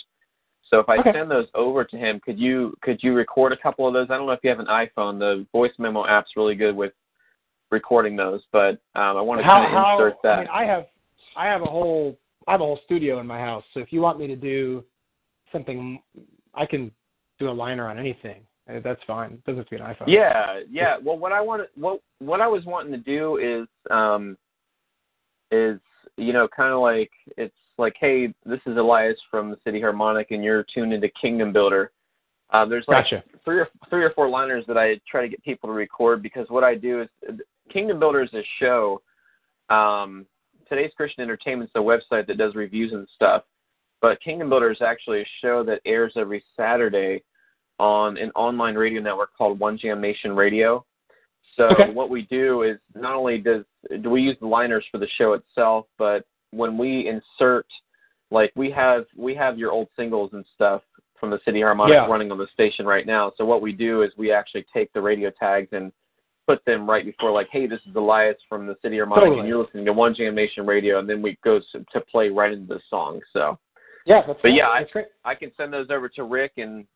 So 0.71 0.79
if 0.79 0.89
I 0.89 0.97
Okay. 0.99 1.13
send 1.13 1.31
those 1.31 1.49
over 1.55 1.85
to 1.85 1.97
him, 1.99 2.21
could 2.21 2.39
you 2.39 2.75
could 2.81 3.03
you 3.03 3.13
record 3.15 3.53
a 3.53 3.57
couple 3.57 3.87
of 3.87 3.93
those? 3.93 4.09
I 4.11 4.17
don't 4.17 4.27
know 4.27 4.33
if 4.33 4.41
you 4.43 4.51
have 4.51 4.61
an 4.61 4.67
iPhone. 4.67 5.19
The 5.19 5.47
voice 5.53 5.73
memo 5.79 6.07
app's 6.07 6.31
really 6.37 6.55
good 6.55 6.75
with 6.75 6.95
recording 7.71 8.17
those, 8.17 8.43
but 8.53 8.79
um, 8.95 9.17
I 9.17 9.21
want 9.21 9.41
to 9.41 9.45
how, 9.45 9.55
kind 9.55 9.67
of 9.67 9.73
how, 9.73 9.95
insert 9.95 10.23
that. 10.23 10.29
I 10.29 10.39
mean, 10.41 10.49
I 10.53 10.65
have, 10.65 10.87
I 11.37 11.47
have 11.47 11.63
a 11.63 11.67
whole, 11.67 12.19
I 12.47 12.53
have 12.53 12.61
a 12.61 12.65
whole 12.65 12.81
studio 12.85 13.21
in 13.21 13.27
my 13.27 13.39
house. 13.39 13.65
So 13.75 13.81
if 13.81 13.93
you 13.93 14.01
want 14.01 14.19
me 14.19 14.27
to 14.29 14.37
do 14.37 14.85
something, 15.51 16.01
I 16.55 16.65
can 16.67 16.91
do 17.39 17.51
a 17.51 17.53
liner 17.53 17.89
on 17.89 17.99
anything. 17.99 18.43
Uh, 18.71 18.81
That's 18.83 19.01
fine. 19.07 19.33
It 19.33 19.45
doesn't 19.45 19.59
have 19.59 19.67
to 19.67 19.77
be 19.77 19.83
an 19.83 19.83
iPhone. 19.83 20.05
Yeah, 20.07 20.61
yeah. 20.71 20.97
Well, 21.03 21.19
what 21.19 21.33
I 21.33 21.41
wanted, 21.41 21.69
what 21.75 22.01
what 22.21 22.41
I 22.41 22.47
was 22.47 22.65
wanting 22.65 22.93
to 22.93 22.99
do 22.99 23.39
is, 23.39 23.67
um, 23.91 24.39
is 25.53 25.79
you 26.17 26.33
know, 26.33 26.49
kind 26.49 26.73
of 26.73 26.81
like 26.81 27.11
it's 27.37 27.55
like, 27.79 27.95
hey, 27.99 28.33
this 28.45 28.61
is 28.67 28.77
Elias 28.77 29.19
from 29.31 29.51
the 29.51 29.57
City 29.65 29.81
Harmonic, 29.81 30.31
and 30.31 30.45
you're 30.45 30.65
tuned 30.75 30.93
into 30.93 31.09
Kingdom 31.21 31.53
Builder. 31.53 31.91
Uh, 32.51 32.67
there's 32.67 32.85
like 32.87 33.05
Gotcha. 33.05 33.25
three 33.45 33.59
or 33.59 33.69
three 33.89 34.05
or 34.05 34.11
four 34.11 34.29
liners 34.29 34.65
that 34.69 34.77
I 34.77 35.01
try 35.11 35.23
to 35.23 35.29
get 35.29 35.43
people 35.43 35.69
to 35.69 35.73
record 35.73 36.23
because 36.23 36.47
what 36.51 36.65
I 36.65 36.75
do 36.75 37.03
is 37.03 37.09
Kingdom 37.73 37.99
Builder 37.99 38.23
is 38.23 38.33
a 38.35 38.43
show. 38.59 39.01
Um, 39.71 40.27
today's 40.69 40.91
Christian 40.97 41.23
Entertainment 41.23 41.71
is 41.71 41.81
a 41.81 41.83
website 41.83 42.27
that 42.27 42.37
does 42.37 42.55
reviews 42.55 42.93
and 42.93 43.09
stuff, 43.15 43.45
but 44.03 44.21
Kingdom 44.21 44.51
Builder 44.51 44.71
is 44.71 44.83
actually 44.83 45.23
a 45.23 45.27
show 45.41 45.65
that 45.65 45.81
airs 45.87 46.13
every 46.17 46.45
Saturday 46.57 47.23
on 47.79 48.19
an 48.19 48.31
online 48.35 48.75
radio 48.75 49.01
network 49.01 49.31
called 49.37 49.59
One 49.59 49.79
Jam 49.79 50.01
Nation 50.01 50.37
Radio. 50.37 50.85
So 51.57 51.69
Okay. 51.69 51.91
what 51.91 52.11
we 52.11 52.23
do 52.23 52.63
is 52.63 52.79
not 52.95 53.15
only 53.15 53.39
does 53.39 53.65
do 53.65 53.67
we 54.07 54.23
use 54.23 54.37
the 54.41 54.47
liners 54.47 54.85
for 54.91 54.99
the 54.99 55.09
show 55.19 55.33
itself, 55.35 55.87
but 55.99 56.25
when 56.53 56.77
we 56.79 57.09
insert 57.09 57.67
like 58.31 58.53
we 58.57 58.71
have 58.71 59.05
we 59.17 59.35
have 59.35 59.59
your 59.59 59.73
old 59.73 59.89
singles 59.97 60.31
and 60.33 60.45
stuff 60.55 60.83
from 61.19 61.31
the 61.31 61.39
City 61.45 61.61
Harmonic 61.61 61.95
Yeah. 61.95 62.07
running 62.07 62.33
on 62.33 62.39
the 62.39 62.49
station 62.53 62.85
right 62.87 63.07
now. 63.07 63.33
So 63.37 63.45
what 63.45 63.63
we 63.63 63.73
do 63.73 64.03
is 64.03 64.11
we 64.17 64.33
actually 64.33 64.67
take 64.73 64.93
the 64.93 65.01
radio 65.01 65.31
tags 65.31 65.69
and 65.73 65.93
put 66.49 66.65
them 66.65 66.89
right 66.91 67.05
before 67.05 67.31
like, 67.31 67.49
hey, 67.53 67.67
this 67.69 67.79
is 67.89 67.95
Elias 67.95 68.37
from 68.49 68.67
the 68.67 68.77
City 68.83 68.97
Harmonic 68.99 69.23
Totally. 69.25 69.39
and 69.41 69.49
you're 69.49 69.63
listening 69.63 69.85
to 69.85 69.93
One 69.93 70.15
Jam 70.15 70.35
Nation 70.35 70.67
Radio 70.67 70.99
and 70.99 71.09
then 71.09 71.23
we 71.23 71.39
go 71.45 71.61
to, 71.73 71.85
to 71.93 72.01
play 72.01 72.29
right 72.31 72.53
into 72.53 72.67
the 72.75 72.81
song. 72.91 73.21
So 73.33 73.59
Yeah, 74.05 74.23
that's 74.27 74.41
But 74.43 74.53
yeah, 74.53 74.67
I-. 74.69 74.87
I 75.25 75.35
can 75.35 75.53
send 75.57 75.73
those 75.73 75.87
over 75.91 76.09
to 76.09 76.25
Rick 76.25 76.53
and 76.57 76.87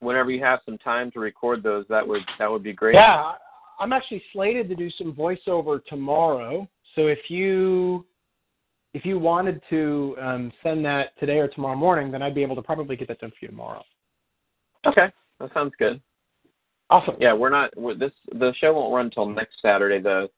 whenever 0.00 0.30
you 0.30 0.42
have 0.44 0.60
some 0.64 0.78
time 0.78 1.10
to 1.12 1.20
record 1.20 1.62
those 1.62 1.86
that 1.88 2.06
would 2.06 2.22
that 2.38 2.50
would 2.50 2.62
be 2.62 2.72
great. 2.72 2.94
Yeah, 2.94 3.32
I'm 3.78 3.92
actually 3.92 4.22
slated 4.32 4.68
to 4.68 4.74
do 4.74 4.90
some 4.90 5.12
voiceover 5.12 5.84
tomorrow. 5.84 6.68
So 6.94 7.08
if 7.08 7.18
you 7.28 8.06
if 8.94 9.04
you 9.04 9.18
wanted 9.18 9.60
to 9.68 10.16
um, 10.20 10.52
send 10.62 10.84
that 10.86 11.18
today 11.20 11.38
or 11.38 11.48
tomorrow 11.48 11.76
morning, 11.76 12.10
then 12.10 12.22
I'd 12.22 12.34
be 12.34 12.42
able 12.42 12.56
to 12.56 12.62
probably 12.62 12.96
get 12.96 13.08
that 13.08 13.20
done 13.20 13.30
for 13.30 13.36
you 13.42 13.48
tomorrow. 13.48 13.82
Okay. 14.86 15.12
That 15.38 15.52
sounds 15.52 15.72
good. 15.78 16.00
Awesome. 16.88 17.16
Yeah, 17.20 17.34
we're 17.34 17.50
not 17.50 17.76
we're, 17.76 17.94
this 17.94 18.12
the 18.32 18.54
show 18.58 18.72
won't 18.72 18.94
run 18.94 19.06
until 19.06 19.28
next 19.28 19.60
Saturday 19.60 20.00
the 20.00 20.30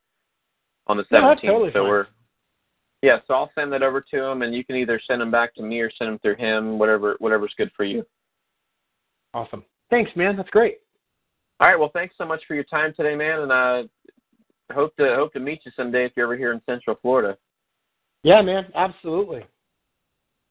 on 0.87 0.97
the 0.97 1.05
No, 1.11 1.29
that's 1.29 1.41
17th. 1.41 1.47
totally 1.47 1.69
so 1.71 1.81
fine. 1.81 1.89
we're 1.89 2.07
Yeah, 3.01 3.19
so 3.27 3.35
I'll 3.35 3.51
send 3.55 3.71
that 3.71 3.83
over 3.83 4.01
to 4.01 4.23
him 4.23 4.41
and 4.41 4.53
you 4.53 4.65
can 4.65 4.75
either 4.75 4.99
send 5.07 5.21
them 5.21 5.31
back 5.31 5.53
to 5.55 5.61
me 5.61 5.79
or 5.79 5.91
send 5.97 6.09
them 6.09 6.19
through 6.19 6.35
him, 6.35 6.77
whatever 6.79 7.15
whatever's 7.19 7.53
good 7.57 7.71
for 7.77 7.85
you. 7.85 8.03
Awesome. 9.33 9.63
Thanks, 9.89 10.11
man. 10.15 10.35
That's 10.35 10.49
great. 10.49 10.79
All 11.59 11.67
right, 11.67 11.79
well 11.79 11.91
thanks 11.93 12.15
so 12.17 12.25
much 12.25 12.41
for 12.47 12.55
your 12.55 12.63
time 12.63 12.93
today, 12.95 13.15
man, 13.15 13.41
and 13.41 13.53
I 13.53 13.83
hope 14.73 14.95
to 14.97 15.15
hope 15.15 15.33
to 15.33 15.39
meet 15.39 15.61
you 15.65 15.71
someday 15.75 16.05
if 16.05 16.13
you're 16.15 16.25
ever 16.25 16.37
here 16.37 16.53
in 16.53 16.61
Central 16.67 16.97
Florida. 17.01 17.37
Yeah, 18.23 18.41
man. 18.41 18.67
Absolutely. 18.75 19.45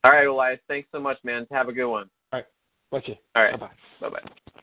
All 0.04 0.12
right, 0.12 0.26
Elias, 0.26 0.60
thanks 0.68 0.88
so 0.92 1.00
much, 1.00 1.18
man. 1.24 1.46
Have 1.50 1.68
a 1.68 1.72
good 1.72 1.90
one. 1.90 2.08
Bless 2.90 3.06
you. 3.06 3.14
All 3.34 3.42
right. 3.42 3.58
Bye 3.58 3.66
bye. 4.00 4.08
Bye 4.08 4.20
bye. 4.20 4.62